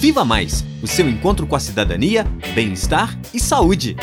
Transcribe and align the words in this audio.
Viva 0.00 0.24
Mais 0.24 0.64
o 0.82 0.86
seu 0.86 1.06
encontro 1.06 1.46
com 1.46 1.54
a 1.54 1.60
cidadania, 1.60 2.26
bem-estar 2.54 3.18
e 3.34 3.38
saúde. 3.38 3.94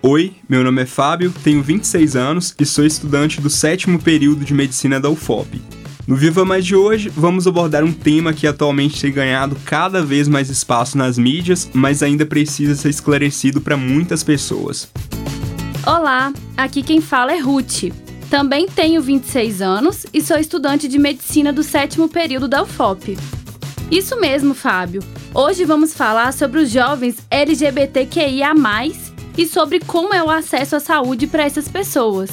Oi, 0.00 0.32
meu 0.48 0.64
nome 0.64 0.80
é 0.80 0.86
Fábio, 0.86 1.30
tenho 1.44 1.62
26 1.62 2.16
anos 2.16 2.54
e 2.58 2.64
sou 2.64 2.86
estudante 2.86 3.38
do 3.38 3.50
sétimo 3.50 3.98
período 3.98 4.46
de 4.46 4.54
medicina 4.54 4.98
da 4.98 5.10
UFOP. 5.10 5.60
No 6.06 6.16
Viva 6.16 6.46
Mais 6.46 6.64
de 6.64 6.74
hoje, 6.74 7.10
vamos 7.10 7.46
abordar 7.46 7.84
um 7.84 7.92
tema 7.92 8.32
que 8.32 8.46
atualmente 8.46 8.98
tem 8.98 9.12
ganhado 9.12 9.58
cada 9.66 10.02
vez 10.02 10.26
mais 10.26 10.48
espaço 10.48 10.96
nas 10.96 11.18
mídias, 11.18 11.68
mas 11.74 12.02
ainda 12.02 12.24
precisa 12.24 12.74
ser 12.74 12.88
esclarecido 12.88 13.60
para 13.60 13.76
muitas 13.76 14.24
pessoas. 14.24 14.90
Olá, 15.86 16.32
aqui 16.56 16.82
quem 16.82 17.02
fala 17.02 17.34
é 17.34 17.38
Ruth. 17.38 17.92
Também 18.32 18.66
tenho 18.66 19.02
26 19.02 19.60
anos 19.60 20.06
e 20.10 20.22
sou 20.22 20.38
estudante 20.38 20.88
de 20.88 20.98
medicina 20.98 21.52
do 21.52 21.62
sétimo 21.62 22.08
período 22.08 22.48
da 22.48 22.62
UFOP. 22.62 23.18
Isso 23.90 24.18
mesmo, 24.18 24.54
Fábio. 24.54 25.02
Hoje 25.34 25.66
vamos 25.66 25.92
falar 25.92 26.32
sobre 26.32 26.60
os 26.60 26.70
jovens 26.70 27.18
LGBTQIA, 27.30 28.54
e 29.36 29.46
sobre 29.46 29.80
como 29.80 30.14
é 30.14 30.24
o 30.24 30.30
acesso 30.30 30.76
à 30.76 30.80
saúde 30.80 31.26
para 31.26 31.42
essas 31.42 31.68
pessoas. 31.68 32.30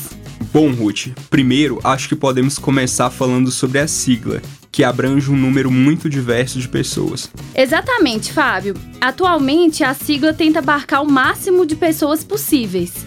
Bom, 0.54 0.72
Ruth, 0.72 1.08
primeiro 1.30 1.82
acho 1.84 2.08
que 2.08 2.16
podemos 2.16 2.58
começar 2.58 3.10
falando 3.10 3.52
sobre 3.52 3.80
a 3.80 3.88
sigla, 3.88 4.42
que 4.72 4.86
abrange 4.86 5.30
um 5.30 5.36
número 5.36 5.70
muito 5.70 6.10
diverso 6.10 6.60
de 6.60 6.70
pessoas. 6.70 7.30
Exatamente, 7.54 8.32
Fábio. 8.32 8.74
Atualmente, 9.02 9.84
a 9.84 9.94
sigla 9.94 10.32
tenta 10.32 10.60
abarcar 10.60 11.04
o 11.04 11.12
máximo 11.12 11.66
de 11.66 11.76
pessoas 11.76 12.24
possíveis, 12.24 13.06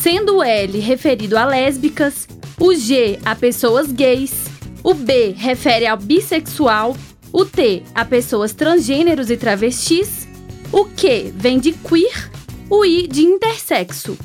sendo 0.00 0.36
o 0.36 0.42
L 0.42 0.78
referido 0.80 1.36
a 1.36 1.44
lésbicas, 1.44 2.26
o 2.58 2.74
G 2.74 3.18
a 3.24 3.34
pessoas 3.34 3.92
gays, 3.92 4.46
o 4.82 4.94
B 4.94 5.34
refere 5.36 5.86
ao 5.86 5.98
bissexual, 5.98 6.96
o 7.30 7.44
T 7.44 7.82
a 7.94 8.04
pessoas 8.04 8.54
transgêneros 8.54 9.30
e 9.30 9.36
travestis, 9.36 10.26
o 10.72 10.86
Q 10.86 11.32
vem 11.36 11.58
de 11.58 11.72
queer, 11.72 12.30
o 12.70 12.84
I 12.84 13.06
de 13.06 13.22
intersexo, 13.22 14.16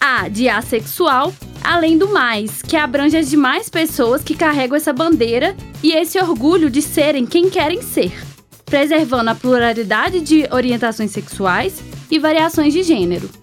A 0.00 0.28
de 0.28 0.48
assexual 0.48 1.34
além 1.62 1.98
do 1.98 2.08
mais, 2.08 2.62
que 2.62 2.74
abrange 2.74 3.16
as 3.16 3.28
demais 3.28 3.68
pessoas 3.68 4.22
que 4.22 4.34
carregam 4.34 4.76
essa 4.76 4.94
bandeira 4.94 5.54
e 5.82 5.92
esse 5.92 6.18
orgulho 6.18 6.70
de 6.70 6.80
serem 6.80 7.26
quem 7.26 7.50
querem 7.50 7.82
ser, 7.82 8.12
preservando 8.64 9.28
a 9.28 9.34
pluralidade 9.34 10.20
de 10.20 10.48
orientações 10.50 11.10
sexuais 11.10 11.82
e 12.10 12.18
variações 12.18 12.72
de 12.72 12.82
gênero. 12.82 13.39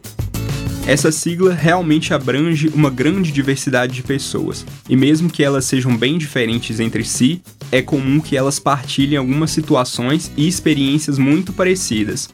Essa 0.87 1.11
sigla 1.11 1.53
realmente 1.53 2.13
abrange 2.13 2.69
uma 2.73 2.89
grande 2.89 3.31
diversidade 3.31 3.93
de 3.93 4.01
pessoas, 4.01 4.65
e 4.89 4.95
mesmo 4.95 5.29
que 5.29 5.43
elas 5.43 5.65
sejam 5.65 5.95
bem 5.95 6.17
diferentes 6.17 6.79
entre 6.79 7.03
si, 7.03 7.41
é 7.71 7.81
comum 7.81 8.19
que 8.19 8.37
elas 8.37 8.57
partilhem 8.57 9.17
algumas 9.17 9.51
situações 9.51 10.31
e 10.35 10.47
experiências 10.47 11.19
muito 11.19 11.53
parecidas, 11.53 12.29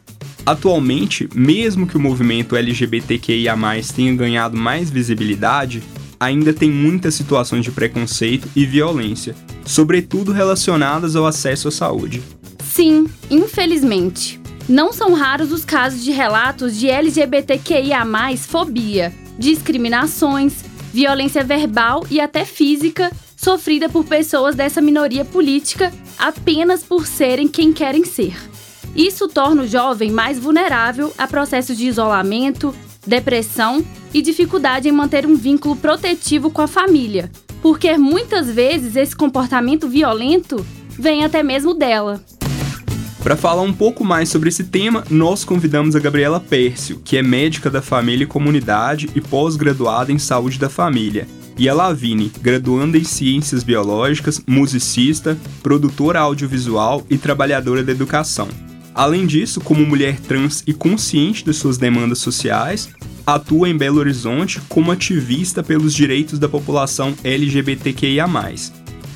Atualmente, 0.45 1.29
mesmo 1.33 1.87
que 1.87 1.95
o 1.95 1.99
movimento 1.99 2.55
LGBTQIA+ 2.55 3.55
tenha 3.95 4.13
ganhado 4.13 4.57
mais 4.57 4.89
visibilidade, 4.89 5.81
ainda 6.19 6.53
tem 6.53 6.69
muitas 6.69 7.15
situações 7.15 7.63
de 7.63 7.71
preconceito 7.71 8.49
e 8.53 8.65
violência, 8.65 9.35
sobretudo 9.65 10.33
relacionadas 10.33 11.15
ao 11.15 11.25
acesso 11.25 11.69
à 11.69 11.71
saúde. 11.71 12.21
Sim, 12.61 13.07
infelizmente. 13.29 14.42
Não 14.67 14.93
são 14.93 15.13
raros 15.13 15.51
os 15.51 15.65
casos 15.65 16.03
de 16.03 16.11
relatos 16.11 16.77
de 16.77 16.89
LGBTQIA+, 16.89 18.05
fobia, 18.37 19.13
discriminações, 19.37 20.63
violência 20.93 21.43
verbal 21.43 22.05
e 22.09 22.21
até 22.21 22.45
física 22.45 23.11
sofrida 23.35 23.89
por 23.89 24.05
pessoas 24.05 24.55
dessa 24.55 24.79
minoria 24.79 25.25
política 25.25 25.91
apenas 26.17 26.81
por 26.81 27.05
serem 27.05 27.47
quem 27.47 27.73
querem 27.73 28.05
ser. 28.05 28.37
Isso 28.95 29.27
torna 29.27 29.63
o 29.63 29.67
jovem 29.67 30.11
mais 30.11 30.39
vulnerável 30.39 31.13
a 31.17 31.27
processos 31.27 31.77
de 31.77 31.87
isolamento, 31.87 32.73
depressão 33.05 33.83
e 34.13 34.21
dificuldade 34.21 34.87
em 34.87 34.93
manter 34.93 35.25
um 35.25 35.35
vínculo 35.35 35.75
protetivo 35.75 36.49
com 36.49 36.61
a 36.61 36.67
família, 36.67 37.29
porque 37.61 37.97
muitas 37.97 38.49
vezes 38.49 38.95
esse 38.95 39.15
comportamento 39.15 39.89
violento 39.89 40.65
vem 40.91 41.25
até 41.25 41.43
mesmo 41.43 41.73
dela. 41.73 42.23
Para 43.23 43.37
falar 43.37 43.61
um 43.61 43.71
pouco 43.71 44.03
mais 44.03 44.27
sobre 44.27 44.49
esse 44.49 44.65
tema, 44.65 45.05
nós 45.09 45.45
convidamos 45.45 45.95
a 45.95 45.99
Gabriela 45.99 46.41
Pércio, 46.41 46.99
que 47.05 47.15
é 47.15 47.23
médica 47.23 47.69
da 47.69 47.81
família 47.81 48.25
e 48.25 48.27
comunidade 48.27 49.09
e 49.15 49.21
pós-graduada 49.21 50.11
em 50.11 50.19
saúde 50.19 50.59
da 50.59 50.67
família, 50.67 51.25
e 51.57 51.69
a 51.69 51.73
Lavine, 51.73 52.29
graduanda 52.41 52.97
em 52.97 53.03
ciências 53.05 53.63
biológicas, 53.63 54.41
musicista, 54.45 55.37
produtora 55.61 56.19
audiovisual 56.19 57.05
e 57.09 57.17
trabalhadora 57.17 57.81
da 57.81 57.93
educação. 57.93 58.49
Além 58.93 59.25
disso, 59.25 59.61
como 59.61 59.85
mulher 59.85 60.19
trans 60.19 60.61
e 60.67 60.73
consciente 60.73 61.45
de 61.45 61.53
suas 61.53 61.77
demandas 61.77 62.19
sociais, 62.19 62.89
atua 63.25 63.69
em 63.69 63.77
Belo 63.77 63.99
Horizonte 63.99 64.59
como 64.67 64.91
ativista 64.91 65.63
pelos 65.63 65.93
direitos 65.93 66.37
da 66.37 66.49
população 66.49 67.13
LGBTQIA. 67.23 68.25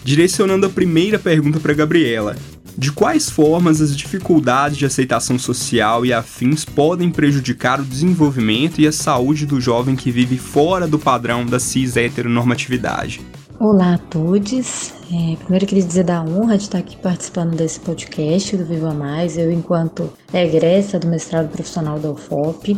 Direcionando 0.01 0.65
a 0.65 0.69
primeira 0.69 1.19
pergunta 1.19 1.59
para 1.59 1.73
Gabriela: 1.73 2.37
de 2.77 2.91
quais 2.91 3.27
formas 3.27 3.81
as 3.81 3.97
dificuldades 3.97 4.77
de 4.77 4.85
aceitação 4.85 5.39
social 5.39 6.05
e 6.05 6.13
afins 6.13 6.63
podem 6.63 7.09
prejudicar 7.09 7.79
o 7.79 7.83
desenvolvimento 7.83 8.79
e 8.79 8.85
a 8.85 8.91
saúde 8.91 9.47
do 9.47 9.59
jovem 9.59 9.95
que 9.95 10.11
vive 10.11 10.37
fora 10.37 10.87
do 10.87 10.99
padrão 10.99 11.43
da 11.43 11.59
cis 11.59 11.97
heteronormatividade? 11.97 13.21
Olá 13.59 13.95
a 13.95 13.97
todos. 13.97 14.93
É, 15.11 15.35
primeiro 15.37 15.65
eu 15.65 15.67
queria 15.67 15.83
dizer 15.83 16.03
da 16.03 16.21
honra 16.21 16.55
de 16.55 16.65
estar 16.65 16.77
aqui 16.77 16.95
participando 16.97 17.55
desse 17.55 17.79
podcast 17.79 18.55
do 18.55 18.63
Viva 18.63 18.93
Mais. 18.93 19.35
Eu, 19.35 19.51
enquanto 19.51 20.13
egressa 20.31 20.99
do 20.99 21.07
mestrado 21.07 21.49
profissional 21.49 21.97
da 21.97 22.11
UFOP, 22.11 22.77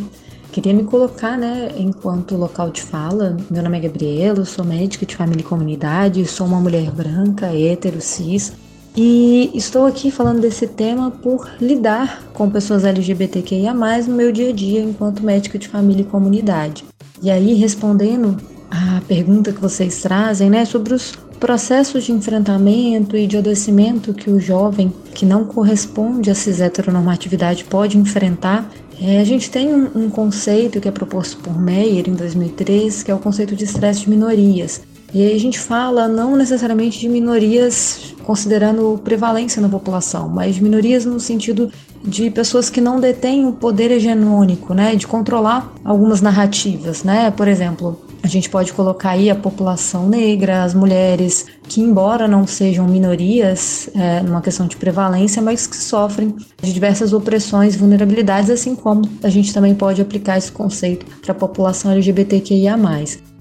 queria 0.50 0.72
me 0.72 0.84
colocar, 0.84 1.36
né, 1.36 1.72
enquanto 1.76 2.34
local 2.34 2.70
de 2.70 2.80
fala. 2.80 3.36
Meu 3.50 3.62
nome 3.62 3.76
é 3.76 3.80
Gabriela, 3.82 4.46
sou 4.46 4.64
médica 4.64 5.04
de 5.04 5.14
família 5.14 5.42
e 5.42 5.44
comunidade, 5.44 6.24
sou 6.24 6.46
uma 6.46 6.58
mulher 6.58 6.90
branca, 6.90 7.48
hétero, 7.54 8.00
cis. 8.00 8.54
E 8.96 9.50
estou 9.54 9.86
aqui 9.86 10.10
falando 10.10 10.40
desse 10.40 10.66
tema 10.66 11.10
por 11.10 11.48
lidar 11.60 12.24
com 12.34 12.50
pessoas 12.50 12.84
LGBTQIA+, 12.84 13.72
no 13.72 14.14
meu 14.14 14.32
dia 14.32 14.50
a 14.50 14.52
dia 14.52 14.80
enquanto 14.80 15.22
médica 15.22 15.58
de 15.58 15.68
família 15.68 16.02
e 16.02 16.06
comunidade. 16.06 16.84
E 17.22 17.30
aí, 17.30 17.54
respondendo 17.54 18.36
a 18.70 19.00
pergunta 19.06 19.52
que 19.52 19.60
vocês 19.60 20.00
trazem, 20.02 20.48
né, 20.50 20.64
sobre 20.64 20.94
os 20.94 21.12
processos 21.38 22.04
de 22.04 22.12
enfrentamento 22.12 23.16
e 23.16 23.26
de 23.26 23.38
adoecimento 23.38 24.12
que 24.12 24.30
o 24.30 24.38
jovem 24.38 24.92
que 25.14 25.24
não 25.24 25.44
corresponde 25.44 26.30
à 26.30 26.34
cis 26.34 26.60
heteronormatividade 26.60 27.64
pode 27.64 27.96
enfrentar, 27.96 28.70
é, 29.00 29.18
a 29.18 29.24
gente 29.24 29.50
tem 29.50 29.74
um, 29.74 29.90
um, 29.94 30.10
conceito 30.10 30.78
que 30.78 30.86
é 30.86 30.90
proposto 30.90 31.38
por 31.38 31.58
Meyer 31.58 32.06
em 32.06 32.12
2003, 32.12 33.02
que 33.02 33.10
é 33.10 33.14
o 33.14 33.18
conceito 33.18 33.56
de 33.56 33.64
estresse 33.64 34.02
de 34.02 34.10
minorias. 34.10 34.82
E 35.12 35.24
aí 35.24 35.34
a 35.34 35.40
gente 35.40 35.58
fala 35.58 36.06
não 36.06 36.36
necessariamente 36.36 37.00
de 37.00 37.08
minorias 37.08 38.14
considerando 38.24 39.00
prevalência 39.02 39.60
na 39.60 39.68
população, 39.68 40.28
mas 40.28 40.58
minorias 40.58 41.04
no 41.04 41.18
sentido 41.18 41.70
de 42.04 42.30
pessoas 42.30 42.70
que 42.70 42.80
não 42.80 43.00
detêm 43.00 43.44
o 43.44 43.52
poder 43.52 43.90
hegemônico, 43.90 44.72
né, 44.72 44.94
de 44.94 45.06
controlar 45.06 45.72
algumas 45.84 46.20
narrativas, 46.20 47.02
né? 47.02 47.30
Por 47.30 47.46
exemplo, 47.48 48.00
a 48.22 48.26
gente 48.26 48.48
pode 48.48 48.72
colocar 48.72 49.10
aí 49.10 49.30
a 49.30 49.34
população 49.34 50.08
negra, 50.08 50.62
as 50.62 50.74
mulheres, 50.74 51.46
que 51.64 51.80
embora 51.80 52.28
não 52.28 52.46
sejam 52.46 52.86
minorias 52.86 53.90
é, 53.94 54.20
numa 54.22 54.40
questão 54.40 54.66
de 54.66 54.76
prevalência, 54.76 55.42
mas 55.42 55.66
que 55.66 55.76
sofrem 55.76 56.34
de 56.62 56.72
diversas 56.72 57.12
opressões 57.12 57.74
e 57.74 57.78
vulnerabilidades, 57.78 58.50
assim 58.50 58.74
como 58.74 59.02
a 59.22 59.28
gente 59.28 59.52
também 59.52 59.74
pode 59.74 60.00
aplicar 60.00 60.38
esse 60.38 60.52
conceito 60.52 61.06
para 61.20 61.32
a 61.32 61.34
população 61.34 61.90
LGBTQIA+. 61.90 62.78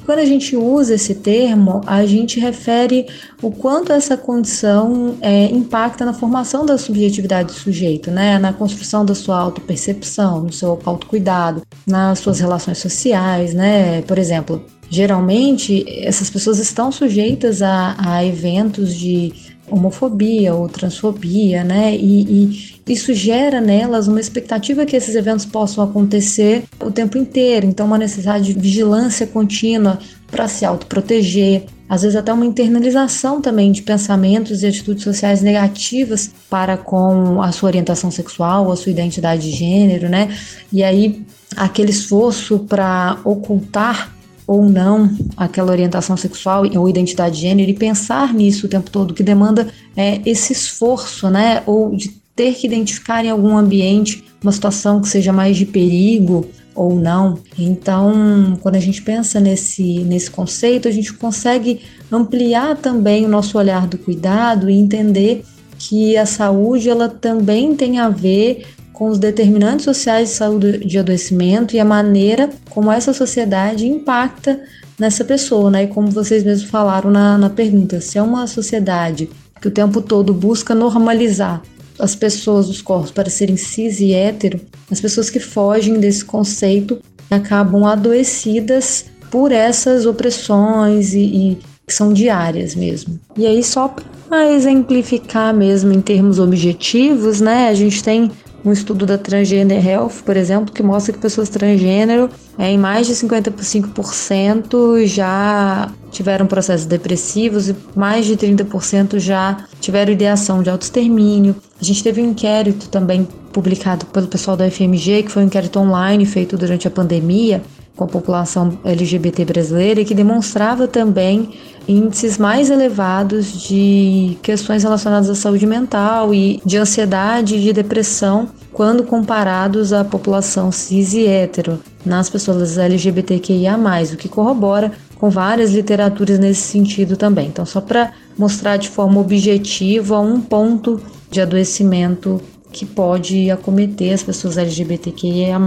Quando 0.09 0.21
a 0.21 0.25
gente 0.25 0.57
usa 0.57 0.95
esse 0.95 1.13
termo, 1.13 1.81
a 1.85 2.03
gente 2.03 2.39
refere 2.39 3.06
o 3.44 3.51
quanto 3.51 3.94
essa 3.94 4.17
condição 4.17 5.15
é, 5.21 5.45
impacta 5.45 6.03
na 6.03 6.13
formação 6.13 6.65
da 6.65 6.79
subjetividade 6.79 7.50
do 7.50 7.53
sujeito, 7.53 8.09
né? 8.09 8.39
na 8.39 8.51
construção 8.51 9.06
da 9.06 9.13
sua 9.13 9.38
autopercepção, 9.38 10.41
no 10.41 10.51
seu 10.51 10.79
autocuidado, 10.83 11.61
nas 11.85 12.17
suas 12.17 12.39
relações 12.39 12.79
sociais, 12.79 13.53
né? 13.53 14.01
Por 14.01 14.17
exemplo, 14.17 14.65
geralmente 14.89 15.85
essas 16.03 16.27
pessoas 16.27 16.57
estão 16.57 16.91
sujeitas 16.91 17.61
a, 17.61 17.95
a 18.00 18.25
eventos 18.25 18.95
de 18.95 19.31
homofobia 19.71 20.54
ou 20.54 20.68
transfobia, 20.68 21.63
né? 21.63 21.95
E, 21.95 22.24
e, 22.24 22.80
isso 22.88 23.13
gera 23.13 23.62
nelas 23.62 24.07
uma 24.07 24.19
expectativa 24.19 24.86
que 24.86 24.95
esses 24.95 25.16
eventos 25.16 25.45
possam 25.45 25.83
acontecer 25.83 26.63
o 26.83 26.89
tempo 26.89 27.18
inteiro. 27.18 27.66
Então, 27.66 27.86
uma 27.86 27.98
necessidade 27.98 28.54
de 28.54 28.60
vigilância 28.60 29.27
contínua 29.27 30.00
para 30.30 30.48
se 30.48 30.66
autoproteger, 30.66 31.66
às 31.88 32.04
vezes 32.04 32.16
até 32.16 32.31
uma 32.31 32.45
internalização 32.45 33.42
também 33.42 33.71
de 33.71 33.81
pensamentos 33.81 34.62
e 34.62 34.68
atitudes 34.68 35.04
sociais 35.04 35.42
negativas 35.42 36.31
para 36.50 36.77
com 36.77 37.42
a 37.42 37.51
sua 37.51 37.68
orientação 37.68 38.12
sexual, 38.12 38.71
a 38.71 38.75
sua 38.75 38.92
identidade 38.92 39.50
de 39.50 39.57
gênero, 39.57 40.07
né? 40.07 40.30
E 40.71 40.83
aí 40.83 41.24
aquele 41.56 41.92
esforço 41.92 42.60
para 42.60 43.19
ocultar 43.24 44.19
ou 44.49 44.67
não 44.67 45.15
aquela 45.37 45.71
orientação 45.71 46.17
sexual 46.17 46.63
ou 46.75 46.89
identidade 46.89 47.35
de 47.35 47.41
gênero 47.41 47.69
e 47.69 47.73
pensar 47.75 48.33
nisso 48.33 48.65
o 48.65 48.69
tempo 48.69 48.89
todo, 48.89 49.13
que 49.13 49.21
demanda 49.21 49.67
é, 49.95 50.19
esse 50.25 50.51
esforço, 50.51 51.29
né? 51.29 51.61
Ou 51.67 51.95
de 51.95 52.09
ter 52.35 52.55
que 52.55 52.65
identificar 52.65 53.23
em 53.23 53.29
algum 53.29 53.55
ambiente 53.55 54.23
uma 54.41 54.51
situação 54.51 55.01
que 55.01 55.07
seja 55.07 55.31
mais 55.31 55.55
de 55.55 55.67
perigo 55.67 56.47
ou 56.73 56.95
não. 56.95 57.37
Então, 57.59 58.57
quando 58.59 58.73
a 58.73 58.79
gente 58.79 59.03
pensa 59.03 59.39
nesse, 59.39 59.99
nesse 59.99 60.31
conceito, 60.31 60.87
a 60.87 60.91
gente 60.91 61.13
consegue 61.13 61.81
ampliar 62.11 62.75
também 62.75 63.25
o 63.25 63.29
nosso 63.29 63.55
olhar 63.55 63.85
do 63.85 63.99
cuidado 63.99 64.67
e 64.67 64.73
entender 64.73 65.43
que 65.77 66.17
a 66.17 66.25
saúde 66.25 66.89
ela 66.89 67.07
também 67.07 67.75
tem 67.75 67.99
a 67.99 68.09
ver 68.09 68.65
com 68.99 69.07
os 69.07 69.17
determinantes 69.17 69.85
sociais 69.85 70.27
de 70.27 70.35
saúde 70.35 70.79
de 70.79 70.99
adoecimento 70.99 71.73
e 71.73 71.79
a 71.79 71.85
maneira 71.85 72.49
como 72.69 72.91
essa 72.91 73.13
sociedade 73.13 73.87
impacta 73.87 74.59
nessa 74.99 75.23
pessoa, 75.23 75.71
né? 75.71 75.83
E 75.85 75.87
como 75.87 76.11
vocês 76.11 76.43
mesmos 76.43 76.69
falaram 76.69 77.09
na, 77.09 77.37
na 77.37 77.49
pergunta, 77.49 78.01
se 78.01 78.17
é 78.17 78.21
uma 78.21 78.45
sociedade 78.45 79.29
que 79.61 79.69
o 79.69 79.71
tempo 79.71 80.01
todo 80.01 80.33
busca 80.33 80.75
normalizar 80.75 81.61
as 81.97 82.13
pessoas, 82.13 82.67
os 82.67 82.81
corpos, 82.81 83.09
para 83.09 83.29
serem 83.29 83.55
cis 83.55 84.01
e 84.01 84.13
hétero, 84.13 84.59
as 84.91 84.99
pessoas 84.99 85.29
que 85.29 85.39
fogem 85.39 85.97
desse 85.97 86.25
conceito 86.25 86.99
acabam 87.31 87.85
adoecidas 87.85 89.05
por 89.31 89.53
essas 89.53 90.05
opressões 90.05 91.13
e, 91.13 91.19
e 91.19 91.57
que 91.87 91.93
são 91.93 92.11
diárias 92.11 92.75
mesmo. 92.75 93.17
E 93.37 93.47
aí, 93.47 93.63
só 93.63 93.95
para 94.27 94.51
exemplificar 94.51 95.53
mesmo 95.55 95.93
em 95.93 96.01
termos 96.01 96.37
objetivos, 96.37 97.39
né, 97.39 97.69
a 97.69 97.73
gente 97.73 98.03
tem 98.03 98.29
um 98.63 98.71
estudo 98.71 99.06
da 99.06 99.17
Transgender 99.17 99.85
Health, 99.85 100.23
por 100.25 100.35
exemplo, 100.35 100.73
que 100.73 100.83
mostra 100.83 101.13
que 101.13 101.19
pessoas 101.19 101.50
transgênero, 101.50 102.29
é, 102.57 102.69
em 102.69 102.77
mais 102.77 103.07
de 103.07 103.13
55% 103.13 105.06
já 105.06 105.89
tiveram 106.11 106.45
processos 106.45 106.85
depressivos 106.85 107.69
e 107.69 107.75
mais 107.95 108.25
de 108.25 108.35
30% 108.35 109.19
já 109.19 109.65
tiveram 109.79 110.11
ideação 110.11 110.61
de 110.61 110.69
autoextermínio. 110.69 111.56
A 111.79 111.83
gente 111.83 112.03
teve 112.03 112.21
um 112.21 112.31
inquérito 112.31 112.89
também 112.89 113.27
publicado 113.53 114.06
pelo 114.07 114.27
pessoal 114.27 114.57
da 114.57 114.69
FMG, 114.69 115.23
que 115.23 115.31
foi 115.31 115.44
um 115.44 115.45
inquérito 115.45 115.79
online 115.79 116.25
feito 116.25 116.57
durante 116.57 116.88
a 116.88 116.91
pandemia 116.91 117.61
com 117.99 118.05
a 118.05 118.07
população 118.07 118.79
LGBT 118.85 119.43
brasileira 119.43 119.99
e 119.99 120.05
que 120.05 120.15
demonstrava 120.15 120.87
também 120.87 121.49
índices 121.85 122.37
mais 122.37 122.69
elevados 122.69 123.67
de 123.67 124.37
questões 124.41 124.83
relacionadas 124.83 125.29
à 125.29 125.35
saúde 125.35 125.67
mental 125.67 126.33
e 126.33 126.61
de 126.65 126.77
ansiedade 126.77 127.57
e 127.57 127.61
de 127.61 127.73
depressão 127.73 128.47
quando 128.71 129.03
comparados 129.03 129.91
à 129.91 130.05
população 130.05 130.71
cis 130.71 131.13
e 131.13 131.27
hétero 131.27 131.77
nas 132.05 132.29
pessoas 132.29 132.77
LGBTQIA+, 132.77 133.77
o 134.13 134.15
que 134.15 134.29
corrobora 134.29 134.93
com 135.17 135.29
várias 135.29 135.73
literaturas 135.73 136.39
nesse 136.39 136.61
sentido 136.61 137.17
também. 137.17 137.47
Então, 137.47 137.65
só 137.65 137.81
para 137.81 138.13
mostrar 138.37 138.77
de 138.77 138.87
forma 138.87 139.19
objetiva 139.19 140.17
um 140.21 140.39
ponto 140.39 141.01
de 141.29 141.41
adoecimento 141.41 142.39
que 142.71 142.85
pode 142.85 143.51
acometer 143.51 144.13
as 144.13 144.23
pessoas 144.23 144.57
LGBTQIA+, 144.57 145.59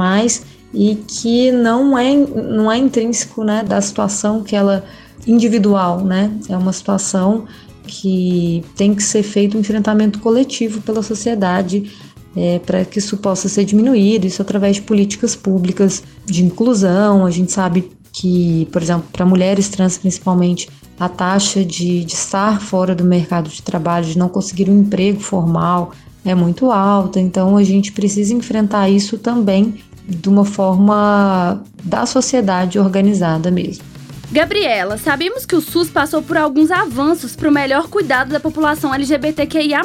e 0.75 0.97
que 0.97 1.53
não 1.53 1.97
é, 1.97 2.15
não 2.15 2.71
é 2.71 2.79
intrínseco 2.79 3.45
né, 3.45 3.63
da 3.63 3.81
situação 3.81 4.43
que 4.43 4.57
ela 4.57 4.85
individual, 5.27 6.01
né? 6.01 6.33
É 6.49 6.57
uma 6.57 6.73
situação 6.73 7.45
que 7.87 8.65
tem 8.77 8.95
que 8.95 9.03
ser 9.03 9.23
feito 9.23 9.57
um 9.57 9.61
enfrentamento 9.61 10.19
coletivo 10.19 10.81
pela 10.81 11.03
sociedade 11.03 11.93
é, 12.37 12.59
para 12.59 12.85
que 12.85 12.99
isso 12.99 13.17
possa 13.19 13.49
ser 13.49 13.65
diminuído, 13.65 14.27
isso 14.27 14.41
através 14.41 14.77
de 14.77 14.83
políticas 14.83 15.37
públicas 15.37 16.03
de 16.25 16.45
inclusão. 16.45 17.27
A 17.27 17.31
gente 17.31 17.53
sabe 17.53 17.91
que, 18.13 18.67
por 18.73 18.83
exemplo, 18.83 19.05
para 19.13 19.27
mulheres 19.27 19.69
trans 19.69 19.99
principalmente, 19.99 20.69
a 20.99 21.09
taxa 21.09 21.65
de, 21.65 22.05
de 22.05 22.15
estar 22.15 22.61
fora 22.61 22.95
do 22.95 23.05
mercado 23.05 23.49
de 23.51 23.63
trabalho, 23.63 24.07
de 24.07 24.19
não 24.19 24.29
conseguir 24.29 24.71
um 24.71 24.81
emprego 24.81 25.21
formal, 25.21 25.93
é 26.25 26.35
muito 26.35 26.71
alta, 26.71 27.19
então 27.19 27.57
a 27.57 27.65
gente 27.65 27.91
precisa 27.91 28.33
enfrentar 28.33 28.89
isso 28.89 29.19
também 29.19 29.75
de 30.07 30.29
uma 30.29 30.45
forma 30.45 31.63
da 31.83 32.07
sociedade 32.07 32.79
organizada 32.79 33.51
mesmo. 33.51 33.85
Gabriela, 34.31 34.97
sabemos 34.97 35.45
que 35.45 35.55
o 35.55 35.61
SUS 35.61 35.91
passou 35.91 36.23
por 36.23 36.39
alguns 36.39 36.71
avanços 36.71 37.37
para 37.37 37.49
o 37.49 37.53
melhor 37.53 37.89
cuidado 37.89 38.31
da 38.31 38.41
população 38.41 38.95
LGBTQIA. 38.95 39.83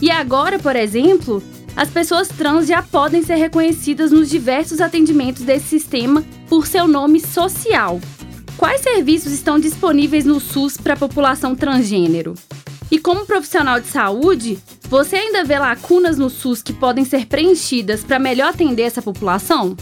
E 0.00 0.10
agora, 0.10 0.58
por 0.58 0.74
exemplo, 0.74 1.42
as 1.76 1.90
pessoas 1.90 2.28
trans 2.28 2.66
já 2.66 2.82
podem 2.82 3.22
ser 3.22 3.36
reconhecidas 3.36 4.10
nos 4.10 4.30
diversos 4.30 4.80
atendimentos 4.80 5.42
desse 5.42 5.66
sistema 5.66 6.24
por 6.48 6.66
seu 6.66 6.88
nome 6.88 7.20
social. 7.20 8.00
Quais 8.56 8.80
serviços 8.80 9.32
estão 9.32 9.58
disponíveis 9.58 10.24
no 10.24 10.40
SUS 10.40 10.76
para 10.76 10.94
a 10.94 10.96
população 10.96 11.54
transgênero? 11.54 12.34
E 12.90 12.98
como 12.98 13.26
profissional 13.26 13.80
de 13.80 13.88
saúde, 13.88 14.58
você 14.88 15.16
ainda 15.16 15.44
vê 15.44 15.58
lacunas 15.58 16.16
no 16.16 16.30
SUS 16.30 16.62
que 16.62 16.72
podem 16.72 17.04
ser 17.04 17.26
preenchidas 17.26 18.02
para 18.02 18.18
melhor 18.18 18.48
atender 18.48 18.82
essa 18.82 19.02
população? 19.02 19.76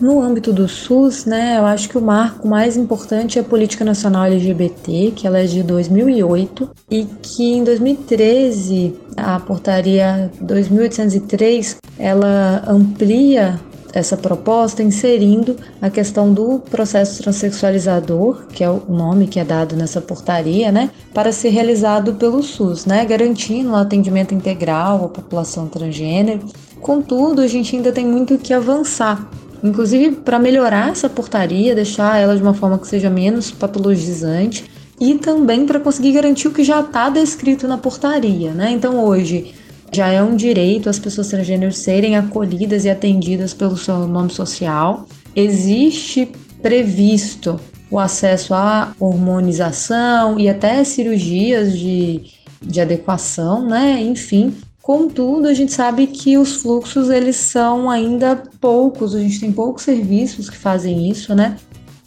No 0.00 0.20
âmbito 0.22 0.50
do 0.50 0.66
SUS, 0.66 1.26
né, 1.26 1.58
eu 1.58 1.66
acho 1.66 1.88
que 1.88 1.98
o 1.98 2.00
marco 2.00 2.48
mais 2.48 2.76
importante 2.76 3.38
é 3.38 3.42
a 3.42 3.44
Política 3.44 3.84
Nacional 3.84 4.24
LGBT, 4.24 5.12
que 5.14 5.26
ela 5.26 5.38
é 5.38 5.44
de 5.44 5.62
2008 5.62 6.70
e 6.90 7.04
que 7.22 7.52
em 7.52 7.62
2013 7.62 8.94
a 9.14 9.38
portaria 9.40 10.30
2803 10.40 11.76
ela 11.98 12.64
amplia 12.66 13.60
essa 13.92 14.16
proposta 14.16 14.82
inserindo 14.82 15.56
a 15.80 15.90
questão 15.90 16.32
do 16.32 16.58
processo 16.58 17.22
transexualizador, 17.22 18.46
que 18.52 18.62
é 18.62 18.70
o 18.70 18.82
nome 18.88 19.26
que 19.26 19.40
é 19.40 19.44
dado 19.44 19.76
nessa 19.76 20.00
portaria, 20.00 20.70
né, 20.70 20.90
para 21.12 21.32
ser 21.32 21.50
realizado 21.50 22.14
pelo 22.14 22.42
SUS, 22.42 22.86
né, 22.86 23.04
garantindo 23.04 23.70
o 23.70 23.76
atendimento 23.76 24.34
integral 24.34 25.04
à 25.04 25.08
população 25.08 25.66
transgênero. 25.66 26.40
Contudo, 26.80 27.40
a 27.40 27.46
gente 27.46 27.76
ainda 27.76 27.92
tem 27.92 28.06
muito 28.06 28.38
que 28.38 28.52
avançar 28.52 29.28
inclusive 29.62 30.16
para 30.16 30.38
melhorar 30.38 30.90
essa 30.90 31.08
portaria, 31.08 31.74
deixar 31.74 32.18
ela 32.18 32.34
de 32.34 32.42
uma 32.42 32.54
forma 32.54 32.78
que 32.78 32.88
seja 32.88 33.10
menos 33.10 33.50
patologizante 33.50 34.64
e 34.98 35.14
também 35.14 35.66
para 35.66 35.80
conseguir 35.80 36.12
garantir 36.12 36.48
o 36.48 36.50
que 36.50 36.64
já 36.64 36.80
está 36.80 37.08
descrito 37.08 37.66
na 37.66 37.78
portaria, 37.78 38.52
né? 38.52 38.70
Então 38.70 39.02
hoje 39.04 39.54
já 39.92 40.08
é 40.08 40.22
um 40.22 40.36
direito 40.36 40.88
as 40.88 40.98
pessoas 40.98 41.28
transgêneros 41.28 41.78
serem 41.78 42.16
acolhidas 42.16 42.84
e 42.84 42.90
atendidas 42.90 43.52
pelo 43.52 43.76
seu 43.76 44.06
nome 44.06 44.30
social. 44.30 45.06
Existe 45.34 46.30
previsto 46.62 47.58
o 47.90 47.98
acesso 47.98 48.54
à 48.54 48.92
hormonização 49.00 50.38
e 50.38 50.48
até 50.48 50.84
cirurgias 50.84 51.76
de, 51.76 52.22
de 52.62 52.80
adequação, 52.80 53.66
né? 53.66 54.00
Enfim, 54.00 54.54
Contudo, 54.82 55.46
a 55.46 55.54
gente 55.54 55.72
sabe 55.72 56.06
que 56.06 56.36
os 56.36 56.56
fluxos 56.56 57.10
eles 57.10 57.36
são 57.36 57.88
ainda 57.88 58.34
poucos, 58.60 59.14
a 59.14 59.20
gente 59.20 59.38
tem 59.38 59.52
poucos 59.52 59.84
serviços 59.84 60.48
que 60.50 60.56
fazem 60.56 61.08
isso, 61.08 61.34
né? 61.34 61.56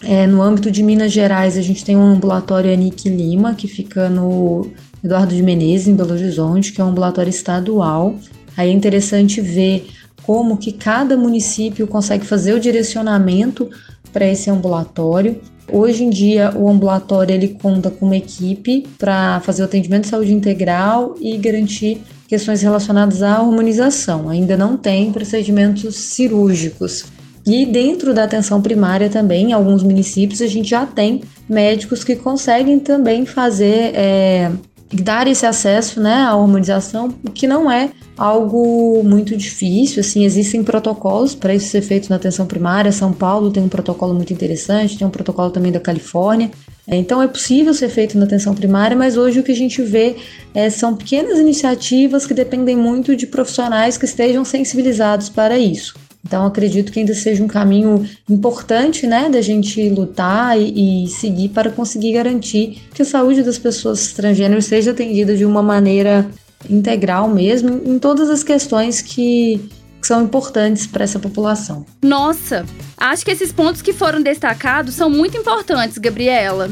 É, 0.01 0.27
no 0.27 0.41
âmbito 0.41 0.69
de 0.69 0.83
Minas 0.83 1.11
Gerais, 1.11 1.57
a 1.57 1.61
gente 1.61 1.85
tem 1.85 1.95
um 1.95 2.01
ambulatório 2.01 2.73
Anique 2.73 3.07
Lima, 3.07 3.53
que 3.53 3.69
fica 3.69 4.09
no 4.09 4.69
Eduardo 5.03 5.35
de 5.35 5.43
Menezes, 5.43 5.87
em 5.87 5.95
Belo 5.95 6.13
Horizonte, 6.13 6.71
que 6.71 6.79
é 6.79 6.83
um 6.83 6.89
ambulatório 6.89 7.29
estadual. 7.29 8.15
Aí 8.55 8.69
é 8.69 8.71
interessante 8.71 9.41
ver 9.41 9.87
como 10.23 10.57
que 10.57 10.71
cada 10.71 11.17
município 11.17 11.85
consegue 11.87 12.25
fazer 12.25 12.53
o 12.53 12.59
direcionamento 12.59 13.69
para 14.11 14.25
esse 14.25 14.49
ambulatório. 14.49 15.41
Hoje 15.71 16.03
em 16.03 16.09
dia, 16.09 16.53
o 16.55 16.69
ambulatório 16.69 17.33
ele 17.33 17.49
conta 17.49 17.89
com 17.89 18.05
uma 18.05 18.17
equipe 18.17 18.85
para 18.97 19.39
fazer 19.41 19.61
o 19.61 19.65
atendimento 19.65 20.03
de 20.03 20.09
saúde 20.09 20.33
integral 20.33 21.15
e 21.19 21.37
garantir 21.37 22.01
questões 22.27 22.61
relacionadas 22.61 23.21
à 23.21 23.41
hormonização. 23.41 24.29
Ainda 24.29 24.55
não 24.55 24.77
tem 24.77 25.11
procedimentos 25.11 25.95
cirúrgicos. 25.95 27.05
E 27.45 27.65
dentro 27.65 28.13
da 28.13 28.23
atenção 28.23 28.61
primária 28.61 29.09
também, 29.09 29.49
em 29.49 29.53
alguns 29.53 29.83
municípios, 29.83 30.41
a 30.41 30.47
gente 30.47 30.69
já 30.69 30.85
tem 30.85 31.21
médicos 31.47 32.03
que 32.03 32.15
conseguem 32.15 32.79
também 32.79 33.25
fazer, 33.25 33.91
é, 33.95 34.51
dar 34.95 35.27
esse 35.27 35.45
acesso 35.45 35.99
né, 35.99 36.23
à 36.23 36.35
hormonização, 36.35 37.13
o 37.23 37.31
que 37.31 37.47
não 37.47 37.71
é 37.71 37.89
algo 38.17 39.03
muito 39.03 39.35
difícil. 39.35 40.01
Assim, 40.01 40.25
existem 40.25 40.63
protocolos 40.63 41.33
para 41.33 41.53
isso 41.53 41.67
ser 41.67 41.81
feito 41.81 42.09
na 42.09 42.15
atenção 42.15 42.45
primária. 42.45 42.91
São 42.91 43.11
Paulo 43.11 43.51
tem 43.51 43.63
um 43.63 43.69
protocolo 43.69 44.13
muito 44.13 44.33
interessante, 44.33 44.97
tem 44.97 45.07
um 45.07 45.11
protocolo 45.11 45.49
também 45.49 45.71
da 45.71 45.79
Califórnia. 45.79 46.51
É, 46.85 46.97
então 46.97 47.21
é 47.21 47.27
possível 47.27 47.73
ser 47.73 47.89
feito 47.89 48.17
na 48.17 48.25
atenção 48.25 48.53
primária, 48.53 48.95
mas 48.95 49.15
hoje 49.15 49.39
o 49.39 49.43
que 49.43 49.53
a 49.53 49.55
gente 49.55 49.81
vê 49.81 50.17
é, 50.53 50.69
são 50.69 50.95
pequenas 50.95 51.39
iniciativas 51.39 52.25
que 52.25 52.33
dependem 52.33 52.75
muito 52.75 53.15
de 53.15 53.25
profissionais 53.25 53.97
que 53.97 54.05
estejam 54.05 54.43
sensibilizados 54.43 55.29
para 55.29 55.57
isso. 55.57 55.95
Então 56.25 56.45
acredito 56.45 56.91
que 56.91 56.99
ainda 56.99 57.13
seja 57.13 57.43
um 57.43 57.47
caminho 57.47 58.07
importante, 58.29 59.05
né, 59.05 59.29
da 59.29 59.41
gente 59.41 59.89
lutar 59.89 60.59
e, 60.59 61.03
e 61.03 61.07
seguir 61.07 61.49
para 61.49 61.69
conseguir 61.69 62.13
garantir 62.13 62.81
que 62.93 63.01
a 63.01 63.05
saúde 63.05 63.43
das 63.43 63.57
pessoas 63.57 64.13
transgêneros 64.13 64.65
seja 64.65 64.91
atendida 64.91 65.35
de 65.35 65.45
uma 65.45 65.61
maneira 65.61 66.29
integral 66.69 67.27
mesmo 67.27 67.81
em 67.85 67.99
todas 67.99 68.29
as 68.29 68.43
questões 68.43 69.01
que 69.01 69.69
que 70.03 70.07
são 70.07 70.21
importantes 70.21 70.85
para 70.85 71.05
essa 71.05 71.17
população. 71.17 71.85
Nossa, 72.01 72.65
acho 72.97 73.23
que 73.23 73.31
esses 73.31 73.53
pontos 73.53 73.81
que 73.81 73.93
foram 73.93 74.21
destacados 74.21 74.95
são 74.95 75.09
muito 75.09 75.37
importantes, 75.37 75.97
Gabriela. 75.97 76.69